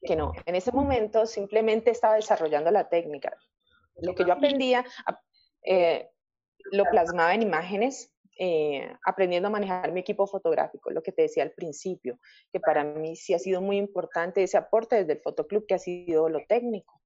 que 0.03 0.17
no, 0.17 0.33
en 0.47 0.55
ese 0.55 0.73
momento 0.73 1.27
simplemente 1.27 1.91
estaba 1.91 2.15
desarrollando 2.15 2.71
la 2.71 2.89
técnica. 2.89 3.37
Lo 3.97 4.15
que 4.15 4.25
yo 4.25 4.33
aprendía, 4.33 4.85
eh, 5.65 6.11
lo 6.71 6.85
plasmaba 6.85 7.35
en 7.35 7.43
imágenes, 7.43 8.13
eh, 8.39 8.91
aprendiendo 9.05 9.49
a 9.49 9.51
manejar 9.51 9.93
mi 9.93 10.01
equipo 10.01 10.27
fotográfico, 10.27 10.91
lo 10.91 11.03
que 11.03 11.13
te 11.13 11.23
decía 11.23 11.43
al 11.43 11.53
principio, 11.53 12.19
que 12.51 12.61
para 12.61 12.83
mí 12.83 13.15
sí 13.15 13.35
ha 13.35 13.39
sido 13.39 13.61
muy 13.61 13.77
importante 13.77 14.43
ese 14.43 14.57
aporte 14.57 14.97
desde 14.97 15.13
el 15.13 15.21
fotoclub, 15.21 15.67
que 15.67 15.75
ha 15.75 15.79
sido 15.79 16.29
lo 16.29 16.41
técnico. 16.49 17.01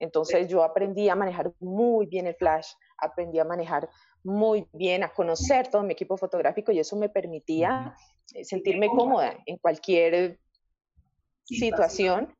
Entonces 0.00 0.48
yo 0.48 0.64
aprendí 0.64 1.08
a 1.08 1.14
manejar 1.14 1.52
muy 1.60 2.06
bien 2.06 2.26
el 2.26 2.34
flash, 2.34 2.72
aprendí 2.98 3.38
a 3.38 3.44
manejar 3.44 3.88
muy 4.24 4.66
bien, 4.72 5.04
a 5.04 5.12
conocer 5.12 5.68
todo 5.68 5.82
mi 5.82 5.92
equipo 5.92 6.16
fotográfico 6.16 6.72
y 6.72 6.80
eso 6.80 6.96
me 6.96 7.08
permitía 7.08 7.94
sentirme 8.42 8.88
cómoda 8.88 9.38
en 9.46 9.56
cualquier 9.58 10.40
situación 11.44 12.34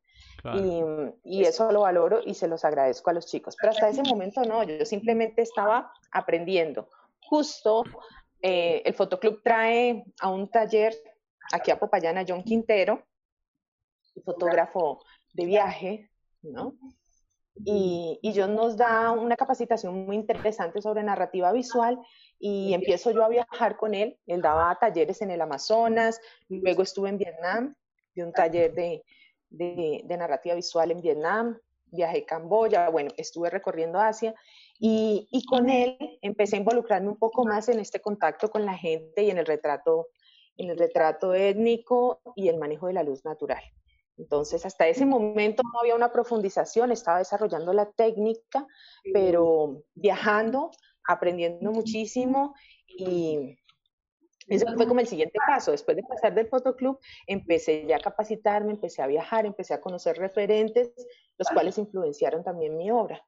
y, 1.24 1.42
eso 1.42 1.72
lo 1.72 1.80
valoro 1.80 2.20
y 2.24 2.34
se 2.34 2.48
los 2.48 2.64
agradezco 2.64 3.10
a 3.10 3.14
los 3.14 3.26
chicos. 3.26 3.56
Pero 3.58 3.72
hasta 3.72 3.88
ese 3.88 4.02
momento 4.02 4.42
no, 4.44 4.62
yo 4.62 4.84
simplemente 4.84 5.42
estaba 5.42 5.92
aprendiendo. 6.12 6.88
Justo 7.20 7.84
eh, 8.42 8.82
el 8.84 8.94
Fotoclub 8.94 9.42
trae 9.42 10.04
a 10.20 10.28
un 10.28 10.50
taller 10.50 10.94
aquí 11.52 11.70
a 11.70 11.78
Popayán 11.78 12.24
John 12.28 12.42
Quintero, 12.42 13.06
fotógrafo 14.24 15.02
de 15.32 15.46
viaje, 15.46 16.10
¿no? 16.42 16.74
y, 17.64 18.18
y 18.20 18.32
yo 18.32 18.48
nos 18.48 18.76
da 18.76 19.12
una 19.12 19.36
capacitación 19.36 20.06
muy 20.06 20.16
interesante 20.16 20.82
sobre 20.82 21.02
narrativa 21.02 21.52
visual 21.52 21.98
y 22.38 22.74
empiezo 22.74 23.12
yo 23.12 23.24
a 23.24 23.28
viajar 23.28 23.76
con 23.76 23.94
él. 23.94 24.18
Él 24.26 24.42
daba 24.42 24.76
talleres 24.78 25.22
en 25.22 25.30
el 25.30 25.40
Amazonas, 25.40 26.20
luego 26.48 26.82
estuve 26.82 27.08
en 27.08 27.18
Vietnam, 27.18 27.74
de 28.14 28.24
un 28.24 28.32
taller 28.32 28.74
de, 28.74 29.02
de, 29.50 30.16
narrativa 30.16 30.54
visual 30.54 30.90
en 30.90 31.00
Vietnam, 31.00 31.58
viajé 31.86 32.22
a 32.22 32.26
Camboya, 32.26 32.88
bueno, 32.88 33.10
estuve 33.16 33.50
recorriendo 33.50 33.98
Asia 34.00 34.34
y, 34.78 35.28
y, 35.30 35.44
con 35.44 35.70
él 35.70 35.96
empecé 36.22 36.56
a 36.56 36.60
involucrarme 36.60 37.08
un 37.08 37.18
poco 37.18 37.44
más 37.44 37.68
en 37.68 37.78
este 37.78 38.00
contacto 38.00 38.50
con 38.50 38.64
la 38.64 38.76
gente 38.76 39.22
y 39.22 39.30
en 39.30 39.38
el 39.38 39.46
retrato, 39.46 40.08
en 40.56 40.70
el 40.70 40.78
retrato 40.78 41.34
étnico 41.34 42.20
y 42.34 42.48
el 42.48 42.58
manejo 42.58 42.88
de 42.88 42.94
la 42.94 43.02
luz 43.02 43.24
natural. 43.24 43.62
Entonces, 44.16 44.64
hasta 44.64 44.86
ese 44.86 45.06
momento 45.06 45.62
no 45.64 45.80
había 45.80 45.96
una 45.96 46.12
profundización, 46.12 46.92
estaba 46.92 47.18
desarrollando 47.18 47.72
la 47.72 47.90
técnica, 47.90 48.66
pero 49.12 49.82
viajando, 49.94 50.70
aprendiendo 51.06 51.72
muchísimo 51.72 52.54
y 52.86 53.56
eso 54.46 54.66
fue 54.74 54.86
como 54.86 55.00
el 55.00 55.06
siguiente 55.06 55.38
paso. 55.46 55.70
Después 55.70 55.96
de 55.96 56.02
pasar 56.02 56.34
del 56.34 56.46
fotoclub, 56.46 56.98
empecé 57.26 57.86
ya 57.86 57.96
a 57.96 58.00
capacitarme, 58.00 58.72
empecé 58.72 59.02
a 59.02 59.06
viajar, 59.06 59.46
empecé 59.46 59.74
a 59.74 59.80
conocer 59.80 60.16
referentes, 60.16 60.92
los 61.38 61.48
cuales 61.48 61.78
influenciaron 61.78 62.44
también 62.44 62.76
mi 62.76 62.90
obra. 62.90 63.24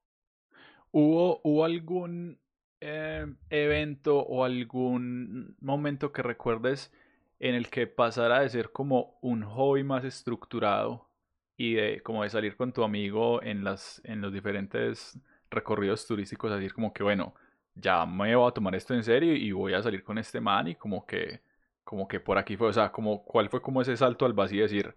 ¿Hubo, 0.92 1.40
hubo 1.42 1.64
algún 1.64 2.38
eh, 2.80 3.26
evento 3.50 4.18
o 4.18 4.44
algún 4.44 5.56
momento 5.60 6.12
que 6.12 6.22
recuerdes 6.22 6.92
en 7.38 7.54
el 7.54 7.70
que 7.70 7.86
pasara 7.86 8.40
de 8.40 8.48
ser 8.48 8.70
como 8.70 9.18
un 9.22 9.42
hobby 9.42 9.82
más 9.82 10.04
estructurado 10.04 11.08
y 11.56 11.74
de 11.74 12.02
como 12.02 12.22
de 12.22 12.30
salir 12.30 12.56
con 12.56 12.72
tu 12.72 12.82
amigo 12.82 13.42
en 13.42 13.64
las 13.64 14.00
en 14.04 14.20
los 14.20 14.32
diferentes 14.32 15.18
recorridos 15.50 16.06
turísticos 16.06 16.52
a 16.52 16.56
decir 16.56 16.74
como 16.74 16.92
que 16.92 17.02
bueno 17.02 17.34
ya 17.76 18.04
me 18.06 18.34
voy 18.34 18.48
a 18.48 18.52
tomar 18.52 18.74
esto 18.74 18.94
en 18.94 19.04
serio 19.04 19.34
y 19.34 19.52
voy 19.52 19.74
a 19.74 19.82
salir 19.82 20.02
con 20.02 20.18
este 20.18 20.40
man 20.40 20.68
y 20.68 20.74
como 20.74 21.06
que 21.06 21.40
como 21.84 22.08
que 22.08 22.18
por 22.18 22.38
aquí 22.38 22.56
fue 22.56 22.68
o 22.68 22.72
sea 22.72 22.90
como 22.90 23.22
cuál 23.24 23.48
fue 23.48 23.62
como 23.62 23.80
ese 23.80 23.96
salto 23.96 24.24
al 24.26 24.32
vacío 24.32 24.62
decir 24.62 24.94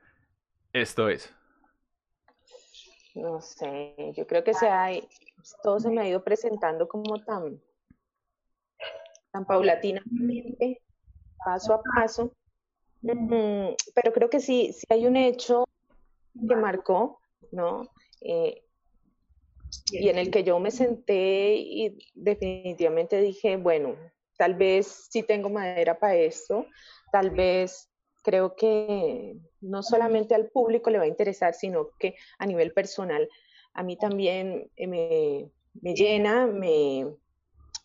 esto 0.74 1.10
es 1.10 1.34
no 3.16 3.42
sé 3.42 4.14
yo 4.16 4.26
creo 4.26 4.44
que 4.44 4.54
se 4.54 4.68
ha, 4.68 4.90
todo 5.62 5.80
se 5.80 5.90
me 5.90 6.02
ha 6.02 6.08
ido 6.08 6.24
presentando 6.24 6.88
como 6.88 7.22
tan 7.24 7.62
tan 9.32 9.46
paulatinamente 9.46 10.82
paso 11.44 11.74
a 11.74 11.82
paso. 11.82 12.34
pero 13.02 14.14
creo 14.14 14.30
que 14.30 14.40
sí, 14.40 14.74
sí 14.74 14.86
hay 14.90 15.06
un 15.06 15.16
hecho 15.16 15.66
que 16.48 16.56
marcó, 16.56 17.20
¿no? 17.52 17.90
Eh, 18.22 18.64
y 19.92 20.10
en 20.10 20.18
el 20.18 20.32
que 20.32 20.44
yo 20.44 20.60
me 20.60 20.72
senté 20.72 21.56
y 21.56 21.98
definitivamente 22.14 23.22
dije, 23.22 23.58
bueno, 23.58 23.96
tal 24.38 24.56
vez 24.56 25.08
sí 25.10 25.24
tengo 25.24 25.50
madera 25.50 26.00
para 26.00 26.16
esto, 26.16 26.66
tal 27.12 27.32
vez 27.32 27.90
creo 28.24 28.56
que 28.56 29.36
no 29.62 29.84
solamente 29.84 30.36
al 30.36 30.50
público 30.50 30.90
le 30.90 30.98
va 30.98 31.06
a 31.06 31.08
interesar, 31.08 31.54
sino 31.54 31.90
que 32.00 32.16
a 32.38 32.46
nivel 32.46 32.74
personal, 32.74 33.28
a 33.74 33.84
mí 33.84 33.98
también 33.98 34.70
me, 34.78 35.50
me 35.82 35.94
llena, 35.94 36.48
me, 36.48 37.06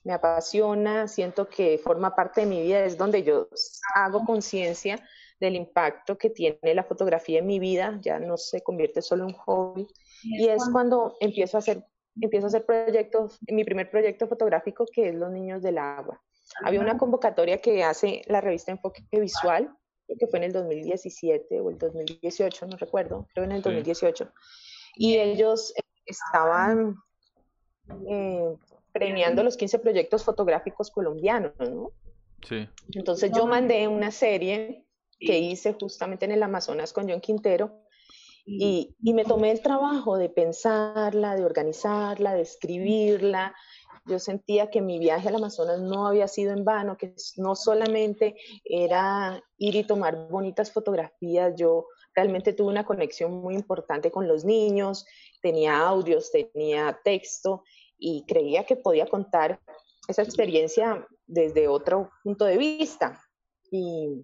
me 0.05 0.13
apasiona, 0.13 1.09
siento 1.09 1.49
que 1.49 1.79
forma 1.79 2.15
parte 2.15 2.43
de 2.43 2.47
mi 2.47 2.63
vida, 2.63 2.85
es 2.85 2.97
donde 2.97 3.23
yo 3.23 3.49
hago 3.95 4.25
conciencia 4.25 5.03
del 5.41 5.57
impacto 5.57 6.17
que 6.17 6.31
tiene 6.31 6.75
la 6.75 6.85
fotografía 6.85 7.41
en 7.41 7.47
mi 7.47 7.59
vida, 7.59 7.99
ya 8.03 8.19
no 8.21 8.37
se 8.37 8.63
convierte 8.63 9.03
solo 9.03 9.25
en 9.25 9.31
un 9.31 9.39
hobby. 9.39 9.89
Y 10.25 10.49
es 10.49 10.69
cuando 10.73 11.17
empiezo 11.21 11.57
a 11.57 11.61
hacer, 11.61 11.85
empiezo 12.21 12.47
a 12.47 12.49
hacer 12.49 12.65
proyectos, 12.65 13.39
mi 13.49 13.65
primer 13.65 13.91
proyecto 13.91 14.27
fotográfico 14.27 14.87
que 14.93 15.11
es 15.11 15.15
Los 15.15 15.31
Niños 15.31 15.63
del 15.63 15.79
Agua. 15.79 16.21
Había 16.63 16.81
una 16.81 16.99
convocatoria 16.99 17.61
que 17.61 17.85
hace 17.85 18.23
la 18.27 18.41
revista 18.41 18.73
Enfoque 18.73 19.05
Visual, 19.11 19.75
que 20.07 20.27
fue 20.27 20.39
en 20.39 20.45
el 20.45 20.53
2017 20.53 21.61
o 21.61 21.71
el 21.71 21.79
2018, 21.79 22.67
no 22.67 22.77
recuerdo, 22.77 23.27
creo 23.33 23.45
en 23.45 23.53
el 23.53 23.63
2018. 23.63 24.31
Y 24.97 25.17
ellos 25.17 25.73
estaban 26.05 26.97
eh, 28.09 28.55
premiando 28.93 29.43
los 29.43 29.57
15 29.57 29.79
proyectos 29.79 30.25
fotográficos 30.25 30.91
colombianos, 30.91 31.55
¿no? 31.59 31.91
Sí. 32.47 32.69
Entonces 32.93 33.33
yo 33.35 33.47
mandé 33.47 33.89
una 33.89 34.11
serie 34.11 34.87
que 35.19 35.39
hice 35.39 35.73
justamente 35.73 36.27
en 36.27 36.33
el 36.33 36.43
Amazonas 36.43 36.93
con 36.93 37.09
John 37.09 37.21
Quintero 37.21 37.84
y, 38.47 38.95
me 39.01 39.25
tomé 39.25 39.51
el 39.51 39.63
trabajo 39.63 40.19
de 40.19 40.29
pensarla, 40.29 41.35
de 41.35 41.45
organizarla, 41.45 42.35
de 42.35 42.43
escribirla. 42.43 43.55
Yo 44.07 44.19
sentía 44.19 44.71
que 44.71 44.83
mi 44.83 44.99
viaje 44.99 45.29
al 45.29 45.37
Amazonas 45.37 45.81
no 45.81 46.07
había 46.07 46.29
sido 46.29 46.53
en 46.53 46.65
vano, 46.65 46.99
que 46.99 47.15
no 47.37 47.55
solamente 47.55 48.37
era 48.65 49.43
ir 49.57 49.77
y 49.77 49.85
tomar 49.85 50.29
bonitas 50.29 50.71
fotografías, 50.73 51.55
yo 51.57 51.87
realmente 52.15 52.53
tuve 52.53 52.69
una 52.69 52.85
conexión 52.85 53.33
muy 53.33 53.55
importante 53.55 54.11
con 54.11 54.29
los 54.29 54.45
niños, 54.45 55.07
tenía 55.41 55.79
audios, 55.79 56.31
tenía 56.31 57.01
texto 57.03 57.65
y 57.99 58.25
creía 58.27 58.65
que 58.65 58.77
podía 58.77 59.07
contar 59.07 59.59
esa 60.07 60.23
experiencia 60.23 61.07
desde 61.27 61.67
otro 61.67 62.11
punto 62.23 62.45
de 62.45 62.59
vista. 62.59 63.23
Y 63.71 64.23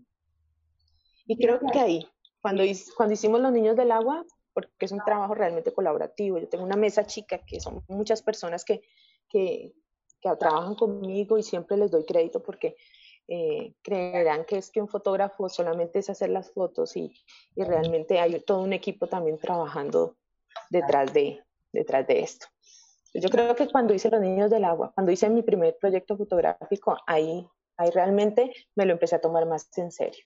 creo 1.38 1.58
que 1.72 1.80
ahí, 1.80 2.06
cuando, 2.40 2.62
cuando 2.96 3.14
hicimos 3.14 3.40
Los 3.40 3.52
Niños 3.52 3.76
del 3.76 3.92
Agua, 3.92 4.24
porque 4.52 4.86
es 4.86 4.92
un 4.92 5.00
trabajo 5.04 5.34
realmente 5.34 5.72
colaborativo, 5.72 6.38
yo 6.38 6.48
tengo 6.48 6.64
una 6.64 6.76
mesa 6.76 7.06
chica 7.06 7.38
que 7.38 7.60
son 7.60 7.84
muchas 7.88 8.22
personas 8.22 8.64
que, 8.64 8.82
que, 9.28 9.74
que 10.20 10.36
trabajan 10.36 10.74
conmigo 10.74 11.38
y 11.38 11.42
siempre 11.42 11.76
les 11.76 11.90
doy 11.90 12.04
crédito 12.04 12.42
porque 12.42 12.76
eh, 13.28 13.74
creerán 13.82 14.44
que 14.44 14.58
es 14.58 14.70
que 14.70 14.80
un 14.80 14.88
fotógrafo 14.88 15.48
solamente 15.48 16.00
es 16.00 16.10
hacer 16.10 16.30
las 16.30 16.50
fotos 16.50 16.96
y, 16.96 17.14
y, 17.54 17.62
realmente 17.62 18.18
hay 18.18 18.40
todo 18.40 18.60
un 18.60 18.72
equipo 18.72 19.06
también 19.06 19.38
trabajando 19.38 20.16
detrás 20.68 21.12
de, 21.12 21.40
detrás 21.72 22.06
de 22.08 22.20
esto. 22.20 22.46
Yo 23.14 23.28
creo 23.28 23.54
que 23.54 23.68
cuando 23.68 23.94
hice 23.94 24.10
Los 24.10 24.20
Niños 24.20 24.50
del 24.50 24.64
Agua, 24.64 24.92
cuando 24.94 25.12
hice 25.12 25.28
mi 25.30 25.42
primer 25.42 25.76
proyecto 25.78 26.16
fotográfico, 26.16 26.96
ahí, 27.06 27.46
ahí 27.76 27.90
realmente 27.90 28.52
me 28.74 28.84
lo 28.84 28.92
empecé 28.92 29.16
a 29.16 29.20
tomar 29.20 29.46
más 29.46 29.68
en 29.78 29.92
serio. 29.92 30.24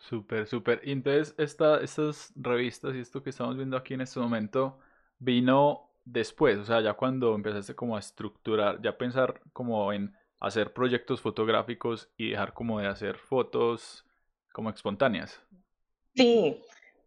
Súper, 0.00 0.46
súper. 0.46 0.80
Y 0.82 0.92
entonces 0.92 1.34
esta, 1.38 1.80
estas 1.80 2.32
revistas 2.34 2.94
y 2.94 3.00
esto 3.00 3.22
que 3.22 3.30
estamos 3.30 3.56
viendo 3.56 3.76
aquí 3.76 3.94
en 3.94 4.00
este 4.00 4.18
momento 4.18 4.78
vino 5.18 5.90
después, 6.04 6.58
o 6.58 6.64
sea, 6.64 6.80
ya 6.80 6.94
cuando 6.94 7.34
empezaste 7.34 7.74
como 7.74 7.96
a 7.96 8.00
estructurar, 8.00 8.80
ya 8.82 8.96
pensar 8.96 9.40
como 9.52 9.92
en 9.92 10.14
hacer 10.40 10.72
proyectos 10.72 11.20
fotográficos 11.20 12.08
y 12.16 12.30
dejar 12.30 12.54
como 12.54 12.80
de 12.80 12.86
hacer 12.86 13.18
fotos 13.18 14.06
como 14.52 14.70
espontáneas. 14.70 15.38
Sí, 16.14 16.60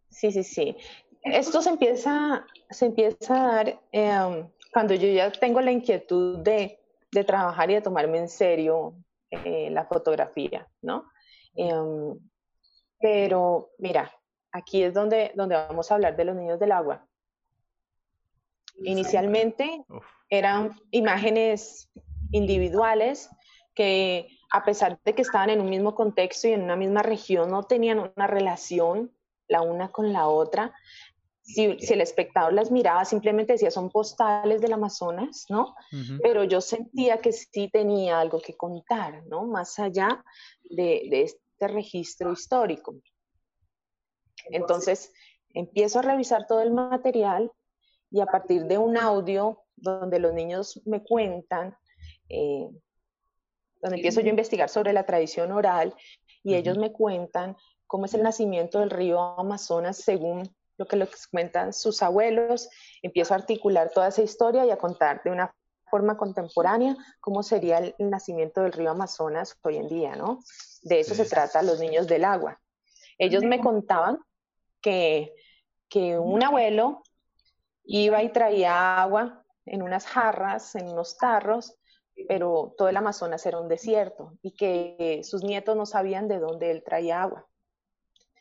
sí, 0.08 0.30
sí, 0.30 0.44
sí. 0.44 0.76
Esto 1.22 1.62
se 1.62 1.70
empieza, 1.70 2.46
se 2.70 2.86
empieza 2.86 3.34
a 3.34 3.54
dar 3.56 3.80
eh, 3.90 4.48
cuando 4.72 4.94
yo 4.94 5.08
ya 5.08 5.32
tengo 5.32 5.60
la 5.60 5.72
inquietud 5.72 6.38
de, 6.38 6.78
de 7.10 7.24
trabajar 7.24 7.70
y 7.70 7.74
de 7.74 7.80
tomarme 7.80 8.18
en 8.18 8.28
serio 8.28 8.94
eh, 9.30 9.68
la 9.70 9.84
fotografía, 9.84 10.68
¿no? 10.80 11.10
Em, 11.56 12.18
pero 13.04 13.74
mira, 13.76 14.10
aquí 14.50 14.82
es 14.82 14.94
donde, 14.94 15.32
donde 15.34 15.56
vamos 15.56 15.90
a 15.90 15.96
hablar 15.96 16.16
de 16.16 16.24
los 16.24 16.34
niños 16.34 16.58
del 16.58 16.72
agua. 16.72 17.06
Inicialmente 18.82 19.84
eran 20.30 20.74
imágenes 20.90 21.90
individuales 22.32 23.28
que 23.74 24.26
a 24.50 24.64
pesar 24.64 24.98
de 25.04 25.14
que 25.14 25.20
estaban 25.20 25.50
en 25.50 25.60
un 25.60 25.68
mismo 25.68 25.94
contexto 25.94 26.48
y 26.48 26.52
en 26.52 26.62
una 26.62 26.76
misma 26.76 27.02
región, 27.02 27.50
no 27.50 27.64
tenían 27.64 27.98
una 27.98 28.26
relación 28.26 29.12
la 29.48 29.60
una 29.60 29.92
con 29.92 30.14
la 30.14 30.26
otra, 30.26 30.72
si, 31.42 31.76
el 31.78 32.00
espectador 32.00 32.54
las 32.54 32.70
miraba, 32.70 33.04
simplemente 33.04 33.52
decía, 33.52 33.70
son 33.70 33.90
postales 33.90 34.62
del 34.62 34.72
Amazonas, 34.72 35.44
¿no? 35.50 35.74
Pero 36.22 36.44
yo 36.44 36.62
sentía 36.62 37.18
que 37.18 37.32
sí 37.32 37.68
tenía 37.70 38.18
algo 38.18 38.40
que 38.40 38.56
contar, 38.56 39.26
¿no? 39.26 39.44
Más 39.44 39.78
allá 39.78 40.24
de, 40.70 41.36
este 41.54 41.68
registro 41.68 42.32
histórico. 42.32 42.94
Entonces, 44.50 45.12
empiezo 45.54 46.00
a 46.00 46.02
revisar 46.02 46.46
todo 46.46 46.60
el 46.60 46.72
material 46.72 47.50
y 48.10 48.20
a 48.20 48.26
partir 48.26 48.64
de 48.64 48.78
un 48.78 48.96
audio 48.96 49.62
donde 49.76 50.18
los 50.18 50.32
niños 50.34 50.82
me 50.84 51.02
cuentan, 51.02 51.76
eh, 52.28 52.68
donde 53.80 53.96
empiezo 53.96 54.20
yo 54.20 54.26
a 54.26 54.30
investigar 54.30 54.68
sobre 54.68 54.92
la 54.92 55.06
tradición 55.06 55.52
oral 55.52 55.94
y 56.42 56.54
ellos 56.54 56.76
me 56.76 56.92
cuentan 56.92 57.56
cómo 57.86 58.06
es 58.06 58.14
el 58.14 58.22
nacimiento 58.22 58.80
del 58.80 58.90
río 58.90 59.20
Amazonas 59.20 59.98
según 59.98 60.42
lo 60.76 60.86
que 60.86 60.96
les 60.96 61.28
cuentan 61.28 61.72
sus 61.72 62.02
abuelos, 62.02 62.68
empiezo 63.00 63.32
a 63.32 63.36
articular 63.36 63.90
toda 63.90 64.08
esa 64.08 64.22
historia 64.22 64.66
y 64.66 64.70
a 64.70 64.76
contar 64.76 65.22
de 65.22 65.30
una 65.30 65.54
forma 65.94 66.16
contemporánea 66.16 66.96
cómo 67.20 67.44
sería 67.44 67.78
el, 67.78 67.94
nacimiento 68.10 68.62
del 68.62 68.72
río 68.72 68.90
Amazonas 68.90 69.56
hoy 69.62 69.76
en 69.76 69.86
día, 69.86 70.16
¿no? 70.16 70.40
De 70.82 70.98
eso 70.98 71.14
se 71.14 71.24
trata 71.24 71.62
Los 71.62 71.78
Niños 71.78 72.08
del 72.08 72.24
Agua. 72.24 72.60
Ellos 73.16 73.44
me 73.44 73.60
contaban 73.60 74.18
que, 74.80 75.32
que 75.88 76.18
un 76.18 76.42
abuelo 76.42 77.04
iba 77.84 78.24
y 78.24 78.32
traía 78.32 79.00
agua 79.00 79.44
en 79.66 79.82
unas 79.82 80.04
jarras, 80.04 80.74
en 80.74 80.88
unos 80.88 81.16
tarros, 81.16 81.76
pero 82.26 82.74
todo 82.76 82.88
el 82.88 82.96
Amazonas 82.96 83.46
era 83.46 83.60
un 83.60 83.68
desierto 83.68 84.32
y 84.42 84.50
que 84.56 85.20
sus 85.22 85.44
nietos 85.44 85.76
no 85.76 85.86
sabían 85.86 86.26
de 86.26 86.40
dónde 86.40 86.72
él 86.72 86.82
traía 86.84 87.22
agua. 87.22 87.46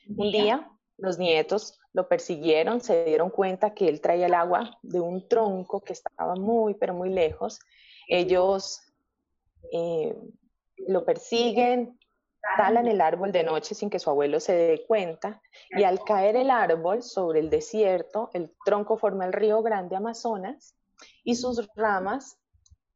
Un 0.08 0.32
día 0.32 0.72
los 0.98 1.20
nietos 1.20 1.80
lo 1.94 2.08
persiguieron, 2.08 2.82
se 2.82 3.06
dieron 3.06 3.30
cuenta 3.30 3.74
que 3.74 3.88
él 3.88 4.02
traía 4.02 4.26
el 4.26 4.34
agua 4.34 4.78
de 4.82 5.00
un 5.00 5.28
tronco 5.28 5.82
que 5.82 5.94
estaba 5.94 6.36
muy, 6.36 6.74
pero 6.74 6.94
muy 6.94 7.10
lejos. 7.10 7.60
Ellos 8.08 8.82
eh, 9.72 10.16
lo 10.88 11.06
persiguen, 11.06 11.98
talan 12.58 12.88
el 12.88 13.00
árbol 13.00 13.32
de 13.32 13.44
noche 13.44 13.76
sin 13.76 13.90
que 13.90 14.00
su 14.00 14.10
abuelo 14.10 14.40
se 14.40 14.54
dé 14.54 14.86
cuenta 14.86 15.42
y 15.70 15.84
al 15.84 16.04
caer 16.04 16.36
el 16.36 16.50
árbol 16.50 17.04
sobre 17.04 17.40
el 17.40 17.50
desierto, 17.50 18.30
el 18.34 18.52
tronco 18.66 18.98
forma 18.98 19.26
el 19.26 19.34
río 19.34 19.62
Grande 19.62 19.96
Amazonas 19.96 20.76
y 21.24 21.36
sus 21.36 21.68
ramas 21.76 22.38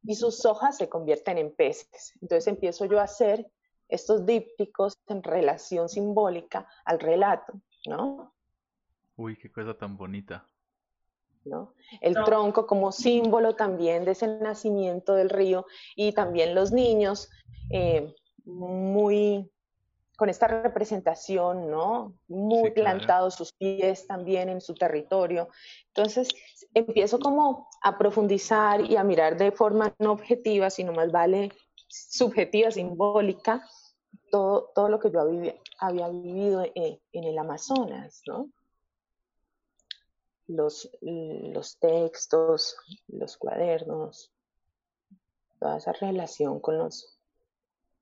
y 0.04 0.16
sus 0.16 0.46
hojas 0.46 0.78
se 0.78 0.90
convierten 0.90 1.38
en 1.38 1.56
peces. 1.56 2.14
Entonces 2.22 2.48
empiezo 2.48 2.86
yo 2.86 3.00
a 3.00 3.04
hacer 3.04 3.50
estos 3.90 4.26
dípticos 4.26 4.98
en 5.08 5.24
relación 5.24 5.88
simbólica 5.88 6.68
al 6.84 7.00
relato, 7.00 7.54
¿no? 7.86 8.34
Uy, 9.18 9.36
qué 9.36 9.52
cosa 9.52 9.78
tan 9.78 9.98
bonita. 9.98 10.48
¿no? 11.44 11.74
El 12.02 12.14
tronco 12.26 12.68
como 12.68 12.92
símbolo 12.92 13.56
también 13.56 14.06
de 14.06 14.12
ese 14.12 14.28
nacimiento 14.28 15.16
del 15.16 15.30
río 15.30 15.66
y 15.96 16.12
también 16.12 16.54
los 16.54 16.72
niños 16.72 17.30
eh, 17.70 18.14
muy 18.46 19.50
con 20.18 20.30
esta 20.30 20.48
representación, 20.48 21.70
¿no? 21.70 22.16
Muy 22.28 22.72
plantados 22.72 23.36
sus 23.36 23.54
pies 23.54 24.08
también 24.08 24.50
en 24.50 24.62
su 24.62 24.74
territorio. 24.74 25.50
Entonces, 25.90 26.30
empiezo 26.74 27.20
como 27.20 27.70
a 27.84 28.00
profundizar 28.00 28.82
y 28.82 28.96
a 28.96 29.04
mirar 29.04 29.38
de 29.38 29.52
forma 29.52 29.94
no 30.00 30.14
objetiva, 30.14 30.72
sino 30.72 30.92
más 30.92 31.12
vale 31.12 31.52
subjetiva, 31.88 32.72
simbólica, 32.72 33.64
todo, 34.32 34.72
todo 34.74 34.90
lo 34.90 35.00
que 35.00 35.12
yo 35.12 35.22
había, 35.22 35.54
había 35.78 36.10
vivido 36.10 36.64
en, 36.74 37.00
en, 37.12 37.24
el 37.24 37.38
Amazonas, 37.38 38.24
¿no? 38.26 38.50
Los, 40.48 40.90
los 41.02 41.78
textos, 41.80 42.78
los 43.08 43.38
cuadernos, 43.38 44.32
toda 45.60 45.78
esa 45.78 45.92
relación 45.94 46.60
con 46.60 46.78
los, 46.78 47.20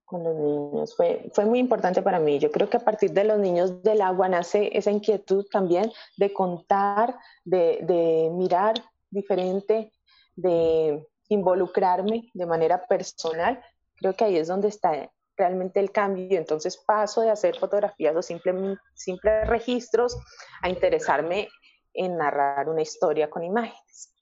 con 0.06 0.24
los 0.24 0.36
niños. 0.36 0.96
Fue, 0.96 1.30
fue 1.34 1.46
muy 1.46 1.60
importante 1.60 2.02
para 2.02 2.20
mí. 2.20 2.38
Yo 2.40 2.52
creo 2.52 2.70
que 2.70 2.78
a 2.78 2.86
partir 2.86 3.12
de 3.12 3.24
los 3.24 3.40
niños 3.40 3.82
del 3.82 4.02
agua 4.02 4.30
nace 4.30 4.70
esa 4.78 4.92
inquietud 4.92 5.46
también 5.52 5.92
de 6.18 6.32
contar, 6.32 7.18
de, 7.44 7.80
de 7.82 8.30
mirar 8.32 8.76
diferente, 9.10 9.92
de 10.36 11.06
involucrarme 11.30 12.30
de 12.34 12.46
manera 12.46 12.86
personal. 12.86 13.62
Creo 13.96 14.14
que 14.14 14.26
ahí 14.26 14.38
es 14.38 14.48
donde 14.48 14.68
está 14.68 15.12
realmente 15.38 15.80
el 15.80 15.92
cambio. 15.92 16.38
Entonces 16.38 16.78
paso 16.78 17.22
de 17.22 17.32
hacer 17.32 17.58
fotografías 17.58 18.16
o 18.16 18.22
simple, 18.22 18.78
simples 18.94 19.48
registros 19.48 20.18
a 20.62 20.70
interesarme 20.70 21.50
en 21.96 22.18
narrar 22.18 22.70
una 22.70 22.82
historia 22.82 23.30
con 23.30 23.44
imágenes. 23.44 24.14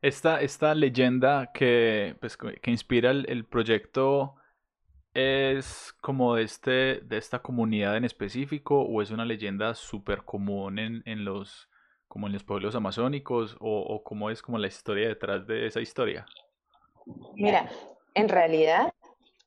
Esta, 0.00 0.40
esta 0.40 0.74
leyenda 0.74 1.50
que, 1.52 2.16
pues, 2.20 2.36
que 2.36 2.70
inspira 2.70 3.10
el, 3.10 3.26
el 3.28 3.44
proyecto 3.44 4.34
es 5.14 5.92
como 6.00 6.36
de, 6.36 6.44
este, 6.44 7.00
de 7.00 7.16
esta 7.16 7.40
comunidad 7.40 7.96
en 7.96 8.04
específico 8.04 8.80
o 8.80 9.02
es 9.02 9.10
una 9.10 9.24
leyenda 9.24 9.74
súper 9.74 10.22
común 10.24 10.78
en, 10.78 11.02
en, 11.06 11.24
los, 11.24 11.68
como 12.06 12.26
en 12.26 12.32
los 12.32 12.44
pueblos 12.44 12.74
amazónicos 12.74 13.56
o, 13.58 13.80
o 13.80 14.04
cómo 14.04 14.30
es 14.30 14.42
como 14.42 14.58
la 14.58 14.68
historia 14.68 15.08
detrás 15.08 15.46
de 15.46 15.66
esa 15.66 15.80
historia? 15.80 16.26
Mira, 17.34 17.68
en 18.14 18.28
realidad 18.28 18.92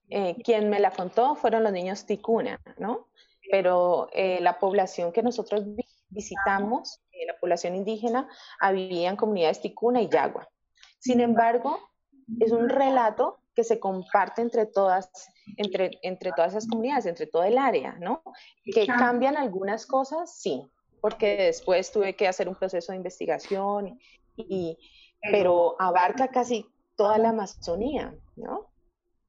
eh, 0.09 0.35
quien 0.43 0.69
me 0.69 0.79
la 0.79 0.91
contó 0.91 1.35
fueron 1.35 1.63
los 1.63 1.71
niños 1.71 2.05
ticuna, 2.05 2.59
¿no? 2.77 3.07
Pero 3.49 4.09
eh, 4.13 4.39
la 4.41 4.59
población 4.59 5.13
que 5.13 5.23
nosotros 5.23 5.63
visitamos, 6.11 7.01
eh, 7.11 7.25
la 7.25 7.37
población 7.39 7.75
indígena, 7.75 8.27
había 8.59 9.09
en 9.09 9.15
comunidades 9.15 9.61
ticuna 9.61 10.01
y 10.01 10.09
yagua. 10.09 10.47
Sin 10.99 11.19
embargo, 11.19 11.79
es 12.39 12.51
un 12.51 12.69
relato 12.69 13.39
que 13.55 13.63
se 13.63 13.79
comparte 13.79 14.41
entre 14.41 14.65
todas, 14.65 15.09
entre, 15.57 15.99
entre 16.03 16.31
todas 16.31 16.51
esas 16.51 16.67
comunidades, 16.67 17.05
entre 17.05 17.27
todo 17.27 17.43
el 17.43 17.57
área, 17.57 17.93
¿no? 17.99 18.23
Que 18.63 18.87
cambian 18.87 19.35
algunas 19.35 19.85
cosas, 19.85 20.37
sí, 20.37 20.63
porque 21.01 21.35
después 21.35 21.91
tuve 21.91 22.15
que 22.15 22.27
hacer 22.27 22.47
un 22.47 22.55
proceso 22.55 22.91
de 22.91 22.97
investigación, 22.97 23.99
y, 24.37 24.77
pero 25.21 25.75
abarca 25.79 26.29
casi 26.29 26.65
toda 26.95 27.17
la 27.17 27.29
Amazonía, 27.29 28.15
¿no? 28.35 28.70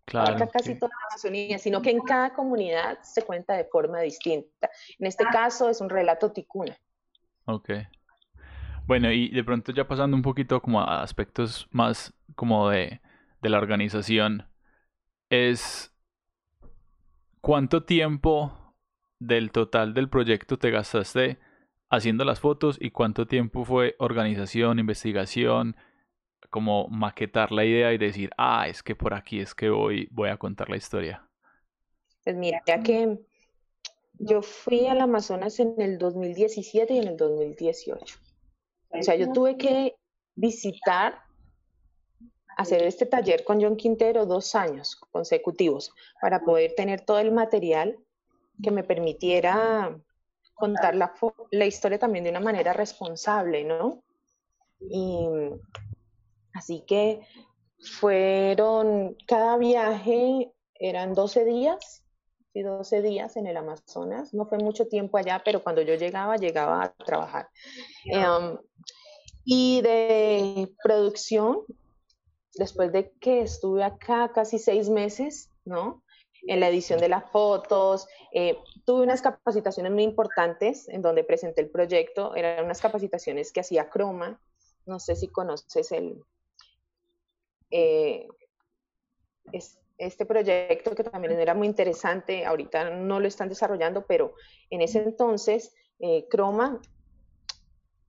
Claro, 0.04 0.34
abarca 0.34 0.48
casi 0.48 0.74
toda 0.74 0.90
la 0.90 1.06
Amazonía, 1.10 1.58
sino 1.58 1.80
que 1.80 1.90
en 1.90 2.00
cada 2.00 2.32
comunidad 2.34 2.98
se 3.02 3.22
cuenta 3.22 3.54
de 3.54 3.64
forma 3.64 4.00
distinta. 4.00 4.70
En 4.98 5.06
este 5.06 5.24
caso 5.24 5.68
es 5.68 5.80
un 5.80 5.88
relato 5.88 6.32
ticuna. 6.32 6.76
Ok. 7.44 7.70
Bueno, 8.86 9.12
y 9.12 9.28
de 9.28 9.44
pronto 9.44 9.72
ya 9.72 9.86
pasando 9.86 10.16
un 10.16 10.22
poquito 10.22 10.60
como 10.60 10.80
a 10.80 11.02
aspectos 11.02 11.68
más 11.70 12.12
como 12.34 12.68
de 12.68 13.00
de 13.42 13.48
la 13.50 13.58
organización 13.58 14.46
es 15.28 15.92
cuánto 17.40 17.84
tiempo 17.84 18.74
del 19.18 19.50
total 19.50 19.94
del 19.94 20.08
proyecto 20.08 20.58
te 20.58 20.70
gastaste 20.70 21.38
haciendo 21.90 22.24
las 22.24 22.40
fotos 22.40 22.78
y 22.80 22.90
cuánto 22.90 23.26
tiempo 23.26 23.64
fue 23.64 23.96
organización, 23.98 24.78
investigación, 24.78 25.76
como 26.52 26.86
maquetar 26.88 27.50
la 27.50 27.64
idea 27.64 27.94
y 27.94 27.98
decir, 27.98 28.30
ah, 28.36 28.68
es 28.68 28.82
que 28.82 28.94
por 28.94 29.14
aquí 29.14 29.40
es 29.40 29.54
que 29.54 29.70
voy, 29.70 30.06
voy 30.10 30.28
a 30.28 30.36
contar 30.36 30.68
la 30.68 30.76
historia. 30.76 31.26
Pues 32.22 32.36
mira, 32.36 32.62
ya 32.66 32.82
que 32.82 33.18
yo 34.18 34.42
fui 34.42 34.86
al 34.86 35.00
Amazonas 35.00 35.58
en 35.60 35.80
el 35.80 35.96
2017 35.96 36.92
y 36.92 36.98
en 36.98 37.08
el 37.08 37.16
2018. 37.16 38.16
O 38.90 39.02
sea, 39.02 39.16
yo 39.16 39.32
tuve 39.32 39.56
que 39.56 39.96
visitar 40.34 41.22
hacer 42.58 42.82
este 42.82 43.06
taller 43.06 43.44
con 43.44 43.62
John 43.62 43.76
Quintero 43.76 44.26
dos 44.26 44.54
años 44.54 44.96
consecutivos 45.10 45.94
para 46.20 46.44
poder 46.44 46.74
tener 46.76 47.00
todo 47.00 47.18
el 47.18 47.32
material 47.32 47.98
que 48.62 48.70
me 48.70 48.84
permitiera 48.84 49.98
contar 50.52 50.96
la, 50.96 51.14
la 51.50 51.64
historia 51.64 51.98
también 51.98 52.24
de 52.24 52.30
una 52.30 52.40
manera 52.40 52.74
responsable, 52.74 53.64
¿no? 53.64 54.04
Y 54.80 55.26
así 56.54 56.84
que 56.86 57.20
fueron, 57.80 59.16
cada 59.26 59.56
viaje 59.56 60.52
eran 60.74 61.14
12 61.14 61.44
días, 61.44 62.02
y 62.54 62.62
12 62.62 63.02
días 63.02 63.36
en 63.36 63.46
el 63.46 63.56
Amazonas, 63.56 64.34
no 64.34 64.46
fue 64.46 64.58
mucho 64.58 64.86
tiempo 64.86 65.16
allá, 65.16 65.42
pero 65.44 65.62
cuando 65.62 65.82
yo 65.82 65.94
llegaba, 65.94 66.36
llegaba 66.36 66.84
a 66.84 66.92
trabajar. 66.92 67.48
Em, 68.04 68.58
y 69.44 69.80
de 69.82 70.72
producción, 70.82 71.62
después 72.54 72.92
de 72.92 73.12
que 73.20 73.42
estuve 73.42 73.82
acá 73.82 74.32
casi 74.34 74.58
seis 74.58 74.88
meses, 74.88 75.50
¿no? 75.64 76.02
En 76.46 76.60
la 76.60 76.68
edición 76.68 77.00
de 77.00 77.08
las 77.08 77.30
fotos, 77.30 78.06
eh, 78.32 78.58
tuve 78.84 79.02
unas 79.02 79.22
capacitaciones 79.22 79.92
muy 79.92 80.02
importantes 80.02 80.88
en 80.88 81.00
donde 81.00 81.24
presenté 81.24 81.62
el 81.62 81.70
proyecto, 81.70 82.34
eran 82.34 82.64
unas 82.64 82.80
capacitaciones 82.80 83.52
que 83.52 83.60
hacía 83.60 83.88
Croma, 83.88 84.40
no 84.84 84.98
sé 84.98 85.14
si 85.16 85.28
conoces 85.28 85.92
el, 85.92 86.22
eh, 87.72 88.28
este 89.98 90.26
proyecto 90.26 90.94
que 90.94 91.04
también 91.04 91.38
era 91.38 91.54
muy 91.54 91.66
interesante, 91.66 92.46
ahorita 92.46 92.90
no 92.90 93.18
lo 93.18 93.26
están 93.26 93.48
desarrollando, 93.48 94.06
pero 94.06 94.34
en 94.70 94.82
ese 94.82 94.98
entonces 94.98 95.74
eh, 95.98 96.26
Croma 96.28 96.80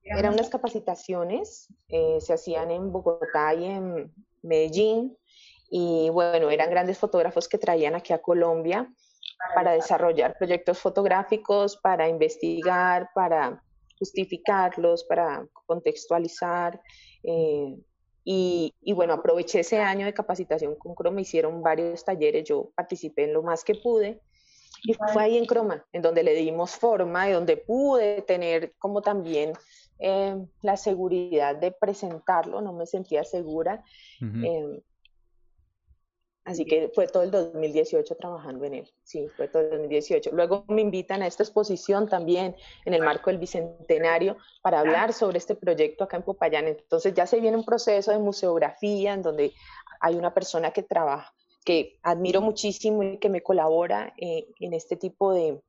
eran 0.02 0.34
unas 0.34 0.50
capacitaciones, 0.50 1.68
se 1.88 2.32
hacían 2.32 2.70
en 2.70 2.92
Bogotá 2.92 3.54
y 3.54 3.64
en 3.64 4.12
Medellín, 4.42 5.16
y 5.70 6.10
bueno, 6.10 6.50
eran 6.50 6.70
grandes 6.70 6.98
fotógrafos 6.98 7.48
que 7.48 7.58
traían 7.58 7.94
aquí 7.94 8.12
a 8.12 8.20
Colombia 8.22 8.92
para 9.54 9.72
desarrollar 9.72 10.36
proyectos 10.38 10.78
fotográficos, 10.78 11.76
para 11.78 12.08
investigar, 12.08 13.10
para 13.14 13.62
justificarlos, 13.98 15.04
para 15.04 15.46
contextualizar. 15.66 16.80
Eh, 17.22 17.76
y, 18.24 18.74
y, 18.80 18.92
bueno, 18.92 19.12
aproveché 19.12 19.60
ese 19.60 19.78
año 19.78 20.06
de 20.06 20.14
capacitación 20.14 20.74
con 20.76 20.94
Croma, 20.94 21.20
hicieron 21.20 21.62
varios 21.62 22.04
talleres, 22.04 22.44
yo 22.44 22.70
participé 22.74 23.24
en 23.24 23.34
lo 23.34 23.42
más 23.42 23.64
que 23.64 23.74
pude. 23.74 24.20
Y 24.82 24.94
fue 25.12 25.22
ahí 25.22 25.38
en 25.38 25.46
Croma, 25.46 25.84
en 25.92 26.02
donde 26.02 26.22
le 26.22 26.34
dimos 26.34 26.72
forma 26.72 27.28
y 27.28 27.32
donde 27.32 27.56
pude 27.56 28.22
tener 28.22 28.74
como 28.78 29.00
también 29.00 29.52
eh, 29.98 30.36
la 30.60 30.76
seguridad 30.76 31.56
de 31.56 31.72
presentarlo, 31.72 32.60
no 32.60 32.72
me 32.72 32.86
sentía 32.86 33.24
segura. 33.24 33.82
Así 36.44 36.66
que 36.66 36.90
fue 36.94 37.06
todo 37.06 37.22
el 37.22 37.30
2018 37.30 38.16
trabajando 38.16 38.66
en 38.66 38.74
él. 38.74 38.92
Sí, 39.02 39.28
fue 39.34 39.48
todo 39.48 39.62
el 39.62 39.70
2018. 39.70 40.30
Luego 40.32 40.66
me 40.68 40.82
invitan 40.82 41.22
a 41.22 41.26
esta 41.26 41.42
exposición 41.42 42.06
también 42.06 42.54
en 42.84 42.92
el 42.92 43.02
marco 43.02 43.30
del 43.30 43.38
Bicentenario 43.38 44.36
para 44.60 44.80
hablar 44.80 45.14
sobre 45.14 45.38
este 45.38 45.54
proyecto 45.54 46.04
acá 46.04 46.18
en 46.18 46.22
Popayán. 46.22 46.68
Entonces 46.68 47.14
ya 47.14 47.26
se 47.26 47.40
viene 47.40 47.56
un 47.56 47.64
proceso 47.64 48.10
de 48.10 48.18
museografía 48.18 49.14
en 49.14 49.22
donde 49.22 49.54
hay 50.00 50.16
una 50.16 50.34
persona 50.34 50.70
que 50.70 50.82
trabaja, 50.82 51.32
que 51.64 51.98
admiro 52.02 52.42
muchísimo 52.42 53.02
y 53.02 53.18
que 53.18 53.30
me 53.30 53.42
colabora 53.42 54.12
eh, 54.18 54.46
en 54.60 54.74
este 54.74 54.96
tipo 54.96 55.32
de, 55.32 55.62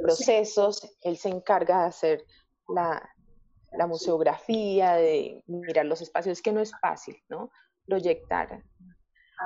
procesos. 0.00 0.90
Él 1.02 1.18
se 1.18 1.28
encarga 1.28 1.82
de 1.82 1.88
hacer 1.88 2.24
la 2.66 3.86
museografía, 3.86 4.94
de 4.94 5.42
mirar 5.46 5.84
los 5.84 6.00
espacios. 6.00 6.38
Es 6.38 6.42
que 6.42 6.52
no 6.52 6.60
es 6.60 6.72
fácil, 6.80 7.16
¿no? 7.28 7.50
Proyectar 7.84 8.62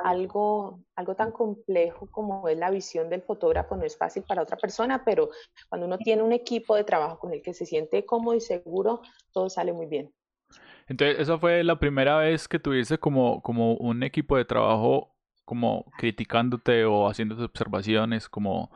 algo, 0.02 0.80
algo 0.96 1.14
tan 1.14 1.30
complejo 1.30 2.08
como 2.10 2.48
es 2.48 2.58
la 2.58 2.70
visión 2.70 3.08
del 3.08 3.22
fotógrafo 3.22 3.76
no 3.76 3.84
es 3.84 3.96
fácil 3.96 4.24
para 4.24 4.42
otra 4.42 4.56
persona, 4.56 5.04
pero 5.04 5.30
cuando 5.68 5.86
uno 5.86 5.98
tiene 5.98 6.22
un 6.22 6.32
equipo 6.32 6.74
de 6.74 6.84
trabajo 6.84 7.18
con 7.18 7.32
el 7.32 7.42
que 7.42 7.54
se 7.54 7.66
siente 7.66 8.04
cómodo 8.04 8.34
y 8.34 8.40
seguro, 8.40 9.02
todo 9.32 9.48
sale 9.48 9.72
muy 9.72 9.86
bien. 9.86 10.12
Entonces, 10.88 11.18
¿esa 11.20 11.38
fue 11.38 11.64
la 11.64 11.78
primera 11.78 12.18
vez 12.18 12.48
que 12.48 12.58
tuviste 12.58 12.98
como, 12.98 13.40
como 13.42 13.74
un 13.74 14.02
equipo 14.02 14.36
de 14.36 14.44
trabajo 14.44 15.14
como 15.44 15.84
criticándote 15.98 16.84
o 16.84 17.06
haciendo 17.06 17.42
observaciones, 17.44 18.28
como, 18.28 18.70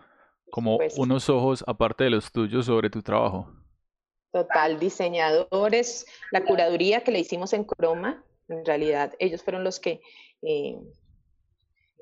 como 0.50 0.78
unos 0.96 1.28
ojos 1.28 1.64
aparte 1.66 2.04
de 2.04 2.10
los 2.10 2.30
tuyos 2.30 2.66
sobre 2.66 2.90
tu 2.90 3.02
trabajo? 3.02 3.52
Total, 4.32 4.78
diseñadores, 4.78 6.06
la 6.30 6.44
curaduría 6.44 7.02
que 7.02 7.10
le 7.10 7.20
hicimos 7.20 7.52
en 7.54 7.64
Croma, 7.64 8.22
en 8.48 8.64
realidad 8.64 9.14
ellos 9.18 9.42
fueron 9.42 9.64
los 9.64 9.80
que 9.80 10.00
eh, 10.42 10.78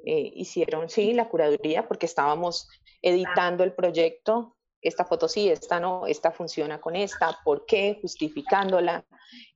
eh, 0.08 0.32
hicieron, 0.36 0.88
sí, 0.88 1.12
la 1.14 1.28
curaduría, 1.28 1.88
porque 1.88 2.06
estábamos 2.06 2.68
editando 3.02 3.64
el 3.64 3.74
proyecto, 3.74 4.56
esta 4.80 5.04
foto 5.04 5.28
sí, 5.28 5.48
esta 5.48 5.80
no, 5.80 6.06
esta 6.06 6.30
funciona 6.30 6.80
con 6.80 6.94
esta, 6.94 7.36
¿por 7.44 7.66
qué? 7.66 7.98
Justificándola. 8.00 9.04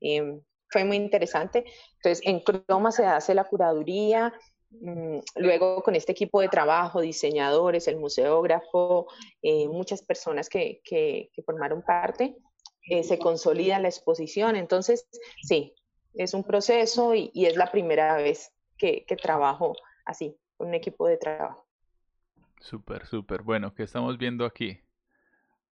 Em, 0.01 0.43
fue 0.69 0.85
muy 0.85 0.97
interesante. 0.97 1.65
Entonces, 1.97 2.21
en 2.27 2.41
Croma 2.41 2.91
se 2.91 3.07
hace 3.07 3.33
la 3.33 3.45
curaduría, 3.45 4.35
mm, 4.71 5.19
luego 5.37 5.85
con 5.85 5.95
este 5.95 6.11
equipo 6.11 6.41
de 6.41 6.49
trabajo, 6.49 7.01
diseñadores, 7.01 7.87
el 7.87 7.99
museógrafo, 7.99 9.07
eh, 9.43 9.69
muchas 9.69 10.03
personas 10.03 10.49
que, 10.49 10.81
que, 10.83 11.31
formaron 11.47 11.83
parte, 11.83 12.37
eh, 12.89 13.05
se 13.05 13.21
consolida 13.21 13.79
la 13.79 13.89
exposición. 13.89 14.57
Entonces, 14.57 15.09
sí, 15.43 15.75
es 16.15 16.35
un 16.35 16.43
proceso 16.43 17.15
y, 17.15 17.31
y 17.35 17.47
es 17.47 17.57
la 17.57 17.71
primera 17.71 18.17
vez 18.17 18.53
que, 18.77 19.05
que 19.07 19.15
trabajo 19.15 19.75
así, 20.11 20.37
un 20.61 20.75
equipo 20.75 21.07
de 21.07 21.17
trabajo. 21.17 21.67
Súper, 22.61 23.07
súper. 23.07 23.43
Bueno, 23.43 23.75
¿qué 23.75 23.83
estamos 23.83 24.19
viendo 24.19 24.45
aquí? 24.45 24.81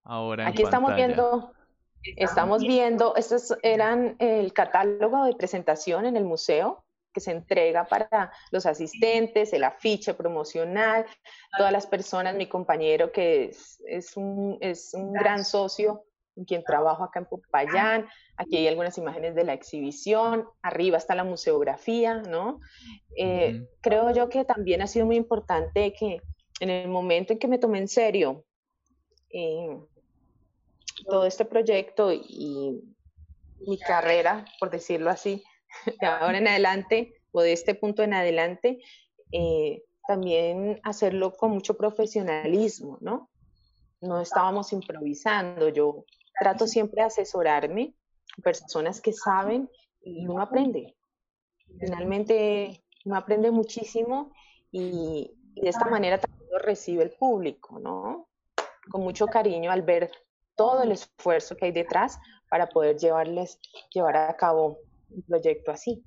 Ahora. 0.04 0.48
aquí 0.48 0.64
estamos 0.64 0.96
viendo, 0.96 1.52
estamos 2.16 2.62
viendo, 2.62 3.16
estos 3.18 3.58
eran 3.62 4.16
el 4.20 4.54
catálogo 4.54 5.26
de 5.26 5.36
presentación 5.36 6.06
en 6.06 6.16
el 6.16 6.24
museo 6.24 6.86
que 7.14 7.20
se 7.20 7.32
entrega 7.32 7.86
para 7.86 8.32
los 8.52 8.66
asistentes, 8.66 9.52
el 9.52 9.66
afiche 9.66 10.14
promocional, 10.14 11.06
todas 11.58 11.74
las 11.74 11.88
personas, 11.88 12.36
mi 12.36 12.48
compañero 12.48 13.12
que 13.12 13.46
es, 13.46 13.82
es, 13.86 14.16
un, 14.16 14.58
es 14.62 14.94
un 14.94 15.12
gran 15.12 15.44
socio 15.44 16.04
con 16.36 16.46
quien 16.46 16.64
trabajo 16.64 17.04
acá 17.04 17.20
en 17.20 17.26
Popayán. 17.26 18.08
Aquí 18.38 18.58
hay 18.58 18.68
algunas 18.68 18.98
imágenes 19.00 19.34
de 19.34 19.44
la 19.44 19.54
exhibición. 19.54 20.48
Arriba 20.62 20.98
está 20.98 21.16
la 21.16 21.24
museografía, 21.24 22.22
¿no? 22.22 22.60
Eh, 23.18 23.68
creo 23.82 24.12
yo 24.12 24.30
que 24.30 24.46
también 24.46 24.82
ha 24.82 24.88
sido 24.88 25.08
muy 25.08 25.16
importante 25.16 25.94
que 25.94 26.22
en 26.60 26.70
el 26.70 26.88
momento 26.88 27.34
en 27.34 27.40
que 27.40 27.48
me 27.48 27.58
tomé 27.58 27.80
en 27.80 27.88
serio 27.88 28.46
eh, 29.32 29.80
todo 31.06 31.26
este 31.26 31.46
proyecto 31.46 32.14
y 32.14 32.80
mi 33.66 33.80
carrera, 33.80 34.46
por 34.60 34.70
decirlo 34.70 35.10
así, 35.10 35.44
de 36.00 36.08
ahora 36.08 36.38
en 36.38 36.48
adelante 36.48 37.16
o 37.32 37.42
de 37.42 37.54
este 37.54 37.74
punto 37.74 38.04
en 38.04 38.14
adelante, 38.14 38.80
eh, 39.32 39.84
también 40.08 40.80
hacerlo 40.84 41.36
con 41.36 41.52
mucho 41.52 41.76
profesionalismo, 41.76 42.98
¿no? 43.02 43.30
No 44.00 44.22
estábamos 44.22 44.74
improvisando, 44.74 45.70
yo 45.70 46.06
trato 46.40 46.68
siempre 46.68 47.02
de 47.02 47.08
asesorarme 47.08 47.96
personas 48.44 49.02
que 49.02 49.14
saben 49.14 49.70
y 50.02 50.28
uno 50.28 50.42
aprende. 50.42 50.96
Finalmente 51.80 52.84
uno 53.06 53.16
aprende 53.16 53.52
muchísimo 53.52 54.34
y, 54.72 55.34
de 55.56 55.70
esta 55.70 55.86
manera 55.86 56.20
también 56.20 56.50
lo 56.52 56.60
recibe 56.60 57.04
el 57.04 57.12
público, 57.12 57.80
¿no? 57.80 58.28
Con 58.90 59.02
mucho 59.02 59.26
cariño 59.26 59.72
al 59.72 59.82
ver 59.82 60.12
todo 60.56 60.84
el 60.84 60.92
esfuerzo 60.92 61.56
que 61.56 61.66
hay 61.66 61.72
detrás 61.72 62.20
para 62.50 62.68
poder 62.68 62.98
llevarles, 62.98 63.60
llevar 63.92 64.16
a 64.18 64.36
cabo 64.36 64.80
un 65.10 65.24
proyecto 65.24 65.72
así. 65.72 66.04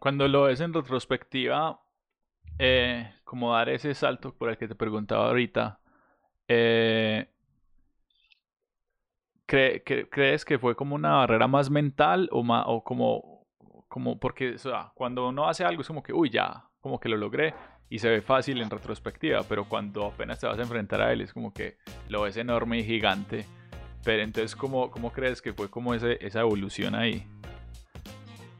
Cuando 0.00 0.28
lo 0.28 0.44
ves 0.44 0.60
en 0.60 0.72
retrospectiva, 0.72 1.80
eh, 2.58 3.12
como 3.24 3.52
dar 3.52 3.68
ese 3.68 3.94
salto 3.94 4.34
por 4.34 4.50
el 4.50 4.56
que 4.56 4.68
te 4.68 4.74
preguntaba 4.74 5.28
ahorita, 5.28 5.80
eh, 6.48 7.28
¿crees 9.46 10.44
que 10.44 10.58
fue 10.58 10.74
como 10.74 10.94
una 10.94 11.14
barrera 11.14 11.46
más 11.46 11.70
mental 11.70 12.28
o, 12.32 12.42
más, 12.42 12.64
o 12.66 12.82
como, 12.82 13.46
como 13.88 14.18
porque 14.18 14.56
cuando 14.94 15.28
uno 15.28 15.48
hace 15.48 15.64
algo 15.64 15.82
es 15.82 15.88
como 15.88 16.02
que, 16.02 16.12
uy, 16.12 16.30
ya, 16.30 16.68
como 16.80 16.98
que 16.98 17.08
lo 17.08 17.16
logré 17.16 17.54
y 17.88 17.98
se 17.98 18.08
ve 18.08 18.22
fácil 18.22 18.60
en 18.60 18.70
retrospectiva, 18.70 19.42
pero 19.48 19.68
cuando 19.68 20.06
apenas 20.06 20.40
te 20.40 20.46
vas 20.46 20.58
a 20.58 20.62
enfrentar 20.62 21.00
a 21.00 21.12
él 21.12 21.20
es 21.20 21.32
como 21.32 21.52
que 21.52 21.76
lo 22.08 22.22
ves 22.22 22.36
enorme 22.36 22.78
y 22.78 22.84
gigante. 22.84 23.46
Pero 24.04 24.22
entonces, 24.22 24.54
¿cómo, 24.54 24.90
cómo 24.90 25.12
crees 25.12 25.40
que 25.40 25.54
fue 25.54 25.70
como 25.70 25.94
ese, 25.94 26.18
esa 26.20 26.40
evolución 26.40 26.94
ahí? 26.94 27.26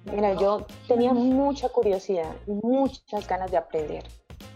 Mira, 0.05 0.35
yo 0.35 0.67
tenía 0.87 1.13
mucha 1.13 1.69
curiosidad, 1.69 2.35
muchas 2.47 3.27
ganas 3.27 3.51
de 3.51 3.57
aprender, 3.57 4.05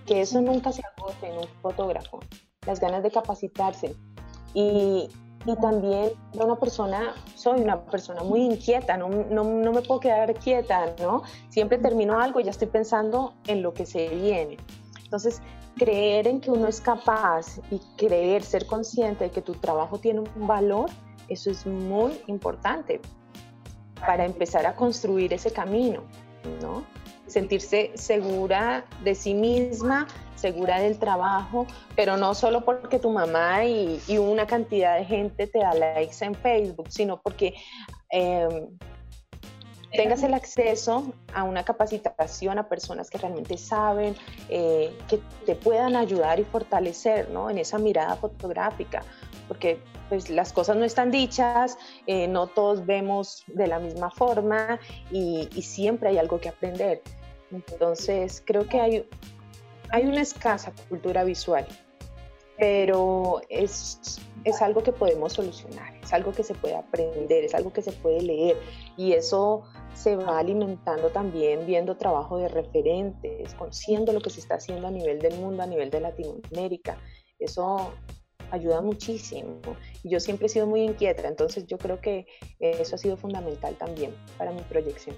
que 0.06 0.20
eso 0.22 0.40
nunca 0.40 0.72
se 0.72 0.82
agota 0.84 1.26
en 1.26 1.38
un 1.38 1.48
fotógrafo, 1.60 2.20
las 2.66 2.80
ganas 2.80 3.02
de 3.02 3.10
capacitarse. 3.10 3.94
Y 4.54 5.08
y 5.46 5.56
también 5.56 6.10
una 6.34 6.56
persona, 6.56 7.14
soy 7.34 7.60
una 7.60 7.80
persona 7.80 8.22
muy 8.22 8.42
inquieta, 8.42 8.96
no, 8.96 9.08
no, 9.08 9.44
no, 9.44 9.72
me 9.72 9.82
puedo 9.82 10.00
quedar 10.00 10.34
quieta, 10.34 10.94
¿no? 11.00 11.22
Siempre 11.48 11.78
termino 11.78 12.20
algo 12.20 12.40
y 12.40 12.44
ya 12.44 12.50
estoy 12.50 12.68
pensando 12.68 13.34
en 13.46 13.62
lo 13.62 13.72
que 13.72 13.86
se 13.86 14.08
viene. 14.08 14.58
Entonces, 15.04 15.40
creer 15.76 16.26
en 16.26 16.40
que 16.40 16.50
uno 16.50 16.66
es 16.66 16.80
capaz 16.80 17.60
y 17.70 17.80
creer, 17.96 18.42
ser 18.42 18.66
consciente 18.66 19.24
de 19.24 19.30
que 19.30 19.40
tu 19.40 19.54
trabajo 19.54 19.98
tiene 19.98 20.20
un 20.20 20.46
valor, 20.46 20.90
eso 21.28 21.50
es 21.50 21.64
muy 21.66 22.20
importante 22.26 23.00
para 24.00 24.24
empezar 24.24 24.66
a 24.66 24.74
construir 24.74 25.32
ese 25.32 25.50
camino, 25.50 26.02
¿no? 26.60 26.84
Sentirse 27.28 27.92
segura 27.94 28.84
de 29.04 29.14
sí 29.14 29.34
misma, 29.34 30.08
segura 30.34 30.80
del 30.80 30.98
trabajo, 30.98 31.66
pero 31.96 32.16
no 32.16 32.34
solo 32.34 32.64
porque 32.64 32.98
tu 32.98 33.10
mamá 33.10 33.64
y, 33.64 34.00
una 34.18 34.46
cantidad 34.46 34.96
de 34.98 35.04
gente 35.04 35.46
te 35.46 35.58
da 35.58 35.74
likes 35.74 36.24
en 36.24 36.34
Facebook, 36.34 36.86
sino 36.90 37.20
porque 37.20 37.54
em, 38.10 38.68
tengas 39.92 40.22
el 40.22 40.34
acceso 40.34 41.12
a 41.34 41.44
una 41.44 41.64
capacitación 41.64 42.58
a 42.58 42.68
personas 42.68 43.10
que 43.10 43.18
realmente 43.18 43.56
saben, 43.56 44.16
eh, 44.48 44.96
que 45.08 45.20
te 45.46 45.54
puedan 45.54 45.96
ayudar 45.96 46.40
y 46.40 46.44
fortalecer 46.44 47.30
¿no? 47.30 47.50
en 47.50 47.58
esa 47.58 47.78
mirada 47.78 48.16
fotográfica, 48.16 49.02
porque 49.46 49.80
pues, 50.08 50.30
las 50.30 50.52
cosas 50.52 50.76
no 50.76 50.84
están 50.84 51.10
dichas, 51.10 51.78
eh, 52.06 52.28
no 52.28 52.46
todos 52.46 52.84
vemos 52.86 53.44
de 53.46 53.66
la 53.66 53.78
misma 53.78 54.10
forma 54.10 54.78
y, 55.10 55.48
y 55.54 55.62
siempre 55.62 56.10
hay 56.10 56.18
algo 56.18 56.40
que 56.40 56.50
aprender. 56.50 57.02
Entonces, 57.50 58.42
creo 58.44 58.66
que 58.68 58.80
hay 58.80 59.06
hay 59.90 60.06
una 60.06 60.20
escasa 60.20 60.72
cultura 60.88 61.24
visual, 61.24 61.66
pero 62.58 63.40
es, 63.48 64.20
es 64.44 64.60
algo 64.62 64.82
que 64.82 64.92
podemos 64.92 65.34
solucionar, 65.34 65.94
es 66.02 66.12
algo 66.12 66.32
que 66.32 66.42
se 66.42 66.54
puede 66.54 66.76
aprender, 66.76 67.44
es 67.44 67.54
algo 67.54 67.72
que 67.72 67.82
se 67.82 67.92
puede 67.92 68.20
leer 68.22 68.56
y 68.96 69.12
eso 69.12 69.62
se 69.94 70.16
va 70.16 70.38
alimentando 70.38 71.08
también 71.08 71.66
viendo 71.66 71.96
trabajo 71.96 72.38
de 72.38 72.48
referentes, 72.48 73.54
conociendo 73.54 74.12
lo 74.12 74.20
que 74.20 74.30
se 74.30 74.40
está 74.40 74.56
haciendo 74.56 74.88
a 74.88 74.90
nivel 74.90 75.20
del 75.20 75.38
mundo, 75.38 75.62
a 75.62 75.66
nivel 75.66 75.90
de 75.90 76.00
Latinoamérica. 76.00 76.98
Eso 77.38 77.92
ayuda 78.50 78.80
muchísimo. 78.80 79.60
Yo 80.04 80.20
siempre 80.20 80.46
he 80.46 80.48
sido 80.48 80.66
muy 80.66 80.82
inquieta, 80.82 81.26
entonces 81.26 81.66
yo 81.66 81.78
creo 81.78 82.00
que 82.00 82.26
eso 82.60 82.94
ha 82.94 82.98
sido 82.98 83.16
fundamental 83.16 83.74
también 83.76 84.14
para 84.36 84.52
mi 84.52 84.62
proyección. 84.62 85.16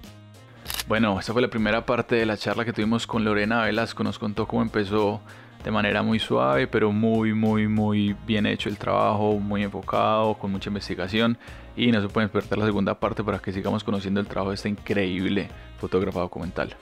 Bueno, 0.87 1.19
esta 1.19 1.31
fue 1.31 1.41
la 1.41 1.47
primera 1.47 1.85
parte 1.85 2.15
de 2.15 2.25
la 2.25 2.37
charla 2.37 2.65
que 2.65 2.73
tuvimos 2.73 3.07
con 3.07 3.23
Lorena 3.23 3.63
Velasco. 3.63 4.03
Nos 4.03 4.19
contó 4.19 4.47
cómo 4.47 4.61
empezó 4.61 5.21
de 5.63 5.71
manera 5.71 6.01
muy 6.03 6.19
suave, 6.19 6.67
pero 6.67 6.91
muy, 6.91 7.33
muy, 7.33 7.67
muy 7.67 8.15
bien 8.25 8.45
hecho 8.45 8.67
el 8.67 8.77
trabajo, 8.77 9.39
muy 9.39 9.63
enfocado, 9.63 10.33
con 10.33 10.51
mucha 10.51 10.69
investigación. 10.69 11.37
Y 11.77 11.91
no 11.91 12.01
se 12.01 12.09
pueden 12.09 12.29
perder 12.29 12.57
la 12.57 12.65
segunda 12.65 12.99
parte 12.99 13.23
para 13.23 13.39
que 13.39 13.53
sigamos 13.53 13.83
conociendo 13.83 14.19
el 14.19 14.27
trabajo 14.27 14.49
de 14.49 14.55
esta 14.55 14.69
increíble 14.69 15.49
fotógrafa 15.79 16.19
documental. 16.19 16.75